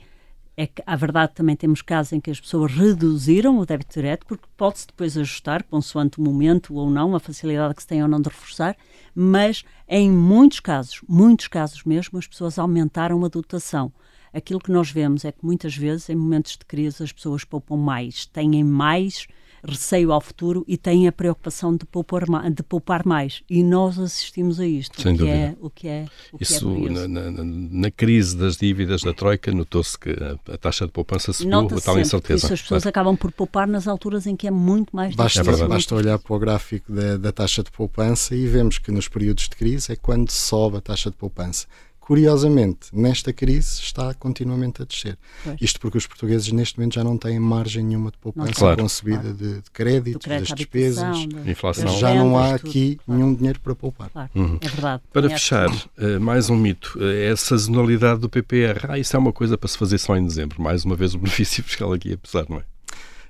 [0.57, 4.27] é que a verdade também temos casos em que as pessoas reduziram o débito direto
[4.27, 8.09] porque pode-se depois ajustar consoante o momento ou não, a facilidade que se tem ou
[8.09, 8.77] não de reforçar,
[9.15, 13.93] mas em muitos casos, muitos casos mesmo, as pessoas aumentaram a dotação
[14.33, 17.77] aquilo que nós vemos é que muitas vezes, em momentos de crise, as pessoas poupam
[17.77, 19.27] mais, têm mais
[19.65, 23.43] receio ao futuro e têm a preocupação de poupar, de poupar mais.
[23.49, 25.37] E nós assistimos a isto, Sem o, que dúvida.
[25.37, 29.13] é, o que é o que Isso, é na, na, na, crise das dívidas da
[29.13, 32.47] Troika, notou-se que a, a, taxa de poupança subiu, a tal incerteza.
[32.47, 32.89] Isso as pessoas claro.
[32.89, 35.65] acabam por poupar nas alturas em que é muito mais basta, difícil.
[35.65, 39.09] É basta olhar para o gráfico da, da taxa de poupança e vemos que nos
[39.09, 41.67] períodos de crise é quando sobe a taxa de poupança
[42.03, 45.17] curiosamente, nesta crise está continuamente a descer.
[45.45, 45.57] Pois.
[45.61, 48.83] Isto porque os portugueses neste momento já não têm margem nenhuma de poupança claro.
[48.83, 49.35] concebida claro.
[49.35, 51.97] de, de crédito, das despesas, da, inflação.
[51.99, 53.17] Já não há aqui tudo.
[53.17, 54.11] nenhum dinheiro para poupar.
[54.11, 54.31] Claro.
[54.35, 54.59] Uhum.
[54.61, 55.03] É verdade.
[55.13, 58.87] Para é fechar, uh, mais um mito, uh, é a sazonalidade do PPR.
[58.89, 60.61] Ah, isso é uma coisa para se fazer só em dezembro.
[60.61, 62.72] Mais uma vez o benefício fiscal aqui a pesar, não é?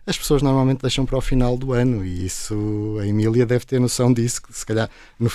[0.05, 3.81] As pessoas normalmente deixam para o final do ano e isso a Emília deve ter
[3.81, 5.29] noção disso, que se calhar no,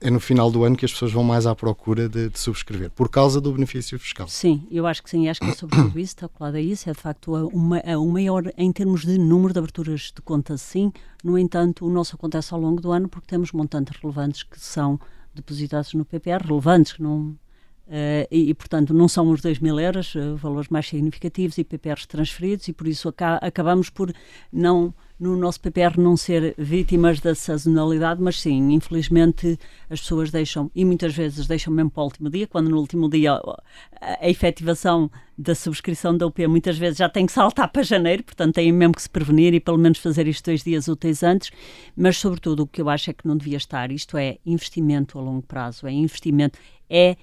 [0.00, 2.90] é no final do ano que as pessoas vão mais à procura de, de, subscrever,
[2.90, 4.28] por causa do benefício fiscal.
[4.28, 6.92] Sim, eu acho que sim, acho que é sobretudo isso, está colado a isso, é
[6.92, 10.92] de facto o maior em termos de número de aberturas de conta, sim,
[11.24, 15.00] no entanto o nosso acontece ao longo do ano porque temos montantes relevantes que são
[15.34, 17.34] depositados no PPR, relevantes, que não
[17.86, 21.64] Uh, e, e, portanto, não são os 2 mil euros, uh, valores mais significativos e
[21.64, 24.12] PPRs transferidos, e por isso aca acabamos por
[24.52, 29.58] não, no nosso PPR, não ser vítimas da sazonalidade, mas sim, infelizmente,
[29.90, 33.10] as pessoas deixam, e muitas vezes deixam mesmo para o último dia, quando no último
[33.10, 33.32] dia
[34.00, 38.54] a, efetivação da subscrição da UP muitas vezes já tem que saltar para janeiro, portanto,
[38.54, 41.50] têm mesmo que se prevenir e pelo menos fazer isto dois dias úteis antes,
[41.96, 45.22] mas, sobretudo, o que eu acho é que não devia estar, isto é investimento a
[45.22, 46.58] longo prazo, é investimento,
[46.88, 47.16] é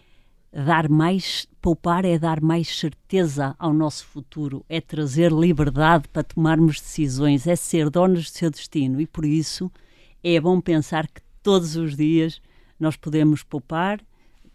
[0.52, 6.80] dar mais, poupar é dar mais certeza ao nosso futuro, é trazer liberdade para tomarmos
[6.80, 9.00] decisões, é ser donos do seu destino.
[9.00, 9.72] E por isso
[10.24, 12.42] é bom pensar que todos os dias
[12.80, 14.02] nós podemos poupar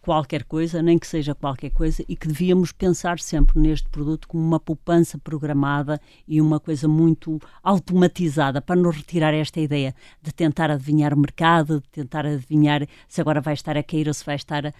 [0.04, 4.44] qualquer coisa, nem que seja qualquer coisa, e que devíamos pensar sempre neste produto como
[4.44, 5.98] uma poupança programada
[6.28, 11.80] e uma coisa muito automatizada para nos retirar esta ideia de tentar adivinhar o mercado,
[11.80, 14.72] de tentar adivinhar se agora vai estar a cair ou se vai estar a,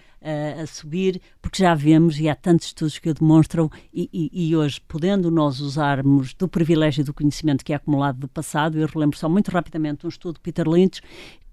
[0.61, 4.55] a, subir, porque já vemos e há tantos estudos que o demonstram, e, e, e,
[4.55, 9.17] hoje, podendo nós usarmos do privilégio do conhecimento que é acumulado do passado, eu relembro
[9.17, 11.01] só muito rapidamente um estudo de Peter Lynch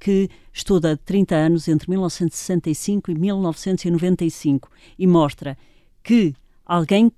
[0.02, 5.56] que estuda 30 anos entre 1965 e 1995 e mostra
[6.04, 6.34] que
[6.66, 7.12] alguém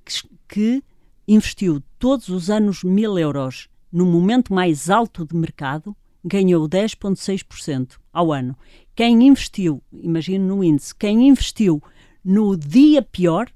[0.49, 0.83] que,
[1.25, 8.33] investiu todos os anos mil euros no momento mais alto de mercado ganhou 10,6% ao
[8.33, 8.57] ano.
[8.93, 11.81] Quem investiu, imagino no índice, quem investiu
[12.23, 13.49] no dia pior,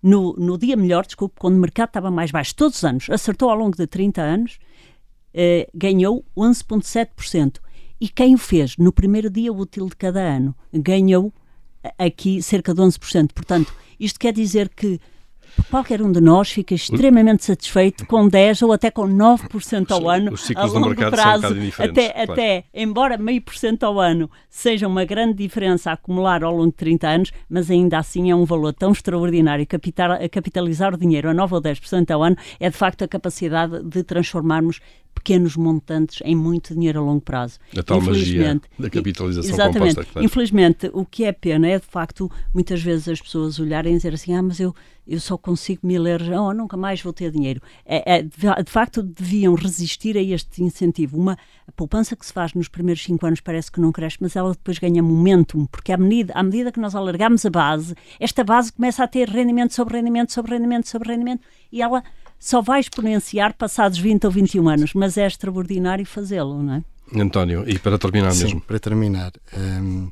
[0.00, 3.50] no, no dia melhor, desculpe, quando o mercado estava mais baixo, todos os anos, acertou
[3.50, 4.58] ao longo de 30 anos,
[5.34, 7.60] eh, ganhou 11,7%.
[8.00, 11.32] E quem o fez no primeiro dia útil de cada ano ganhou
[11.98, 13.32] aqui cerca de 11%.
[13.32, 15.00] Portanto, isto quer dizer que
[15.70, 20.32] qualquer um de nós fica extremamente satisfeito com 10 ou até com 9% ao ano.
[20.32, 22.32] Os ciclos a longo do mercado prazo, são um até, claro.
[22.32, 26.70] até, embora meio por cento ao ano seja uma grande diferença a acumular ao longo
[26.70, 29.66] de 30 anos, mas ainda assim é um valor tão extraordinário.
[29.66, 33.82] Capital, capitalizar o dinheiro a 9 ou 10% ao ano é de facto a capacidade
[33.82, 34.80] de transformarmos
[35.28, 37.58] pequenos montantes em muito dinheiro a longo prazo.
[37.76, 40.12] A tal magia da capitalização exatamente, composta.
[40.12, 40.24] Claro.
[40.24, 44.14] Infelizmente, o que é pena é, de facto, muitas vezes as pessoas olharem e dizer
[44.14, 44.74] assim, ah, mas eu,
[45.06, 47.60] eu só consigo mil euros, oh, nunca mais vou ter dinheiro.
[47.84, 51.18] É, é, de facto, deviam resistir a este incentivo.
[51.18, 54.34] Uma a poupança que se faz nos primeiros cinco anos parece que não cresce, mas
[54.34, 58.42] ela depois ganha momentum, porque à medida, à medida que nós alargamos a base, esta
[58.42, 62.02] base começa a ter rendimento sobre rendimento, sobre rendimento, sobre rendimento, e ela
[62.38, 66.84] só vai exponenciar passados 20 ou 21 anos, mas é extraordinário fazê-lo, não é?
[67.20, 68.60] António, e para terminar Sim, mesmo?
[68.60, 70.10] para terminar, hum,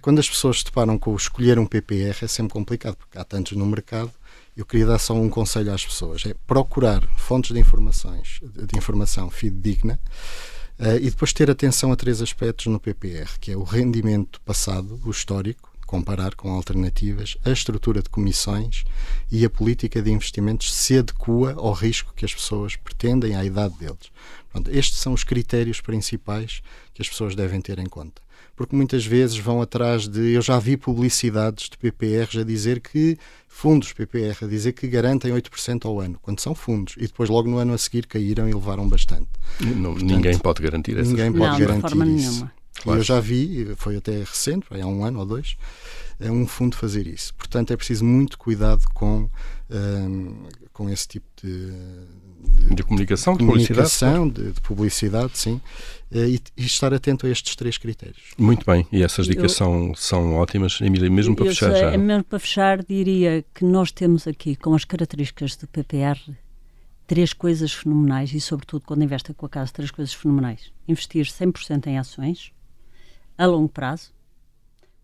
[0.00, 3.56] quando as pessoas se deparam com escolher um PPR é sempre complicado, porque há tantos
[3.56, 4.10] no mercado.
[4.56, 9.30] Eu queria dar só um conselho às pessoas: é procurar fontes de informações, de informação
[9.30, 9.98] fidedigna
[10.78, 15.00] uh, e depois ter atenção a três aspectos no PPR, que é o rendimento passado,
[15.04, 18.82] o histórico, comparar com alternativas, a estrutura de comissões
[19.30, 23.74] e a política de investimentos se adequa ao risco que as pessoas pretendem à idade
[23.78, 24.10] deles.
[24.50, 26.62] Pronto, estes são os critérios principais
[26.94, 28.22] que as pessoas devem ter em conta.
[28.56, 30.32] Porque muitas vezes vão atrás de.
[30.32, 33.18] Eu já vi publicidades de PPRs a dizer que.
[33.46, 36.94] Fundos PPR a dizer que garantem 8% ao ano, quando são fundos.
[36.96, 39.28] E depois, logo no ano a seguir, caíram e levaram bastante.
[39.60, 42.30] Não, Portanto, ninguém pode garantir essas Ninguém pode não, garantir de forma isso.
[42.30, 42.61] nenhuma.
[42.80, 43.00] Claro.
[43.00, 45.56] Eu já vi, foi até recente, há um ano ou dois,
[46.18, 47.34] é um fundo fazer isso.
[47.34, 49.28] Portanto, é preciso muito cuidado com,
[49.70, 51.70] um, com esse tipo de,
[52.68, 54.48] de, de comunicação, de comunicação, publicidade.
[54.48, 55.60] De, de publicidade, sim,
[56.10, 58.22] e, e, estar atento a estes três critérios.
[58.38, 61.98] Muito bem, e essas dicas eu, são, são ótimas, Emília, mesmo para fechar sei, já.
[61.98, 66.18] Mesmo para fechar, diria que nós temos aqui, com as características do PPR,
[67.06, 70.72] três coisas fenomenais e, sobretudo, quando investe com a casa, três coisas fenomenais.
[70.88, 72.52] Investir 100% em ações,
[73.42, 74.12] a longo prazo,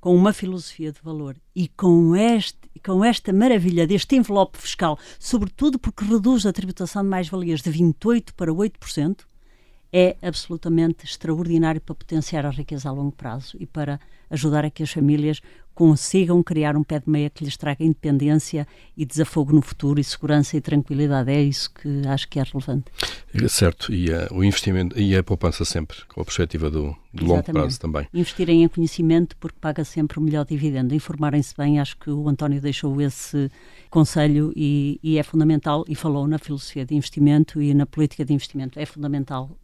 [0.00, 5.76] com uma filosofia de valor e com, este, com esta maravilha deste envelope fiscal, sobretudo
[5.76, 9.22] porque reduz a tributação de mais-valias de 28% para 8%,
[9.92, 13.98] é absolutamente extraordinário para potenciar a riqueza a longo prazo e para
[14.30, 15.40] ajudar a que as famílias
[15.78, 18.66] consigam criar um pé de meia que lhes traga independência
[18.96, 21.30] e desafogo no futuro e segurança e tranquilidade.
[21.30, 22.90] É isso que acho que é relevante.
[23.32, 27.24] É certo, e uh, o investimento e a poupança sempre, com a perspectiva do, do
[27.24, 28.08] longo prazo também.
[28.12, 30.96] Investirem em conhecimento porque paga sempre o melhor dividendo.
[30.96, 33.48] Informarem-se bem, acho que o António deixou esse
[33.88, 38.34] conselho e, e é fundamental, e falou na filosofia de investimento e na política de
[38.34, 38.80] investimento.
[38.80, 39.56] É fundamental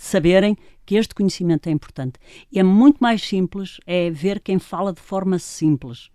[0.00, 2.18] saberem que este conhecimento é importante.
[2.50, 6.10] E é muito mais simples é ver quem fala de forma simples.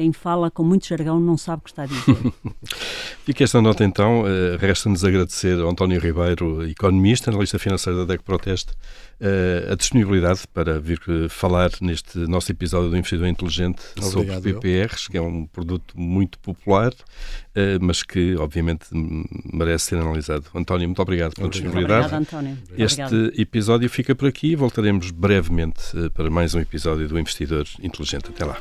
[0.00, 2.32] Quem fala com muito jargão não sabe o que está a dizer.
[3.22, 4.22] Fica esta nota então.
[4.22, 8.72] Uh, Resta-nos agradecer ao António Ribeiro, economista, analista financeiro da DEC Proteste,
[9.20, 10.98] uh, a disponibilidade para vir
[11.28, 16.38] falar neste nosso episódio do Investidor Inteligente Obrigado, sobre PPRs, que é um produto muito
[16.38, 18.86] popular, uh, mas que obviamente
[19.52, 20.46] merece ser analisado.
[20.54, 21.62] António, muito obrigado pela obrigado.
[21.62, 22.14] disponibilidade.
[22.14, 22.58] Obrigado, António.
[22.78, 23.38] Este obrigado.
[23.38, 24.56] episódio fica por aqui.
[24.56, 25.82] Voltaremos brevemente
[26.14, 28.30] para mais um episódio do Investidor Inteligente.
[28.30, 28.56] Até lá.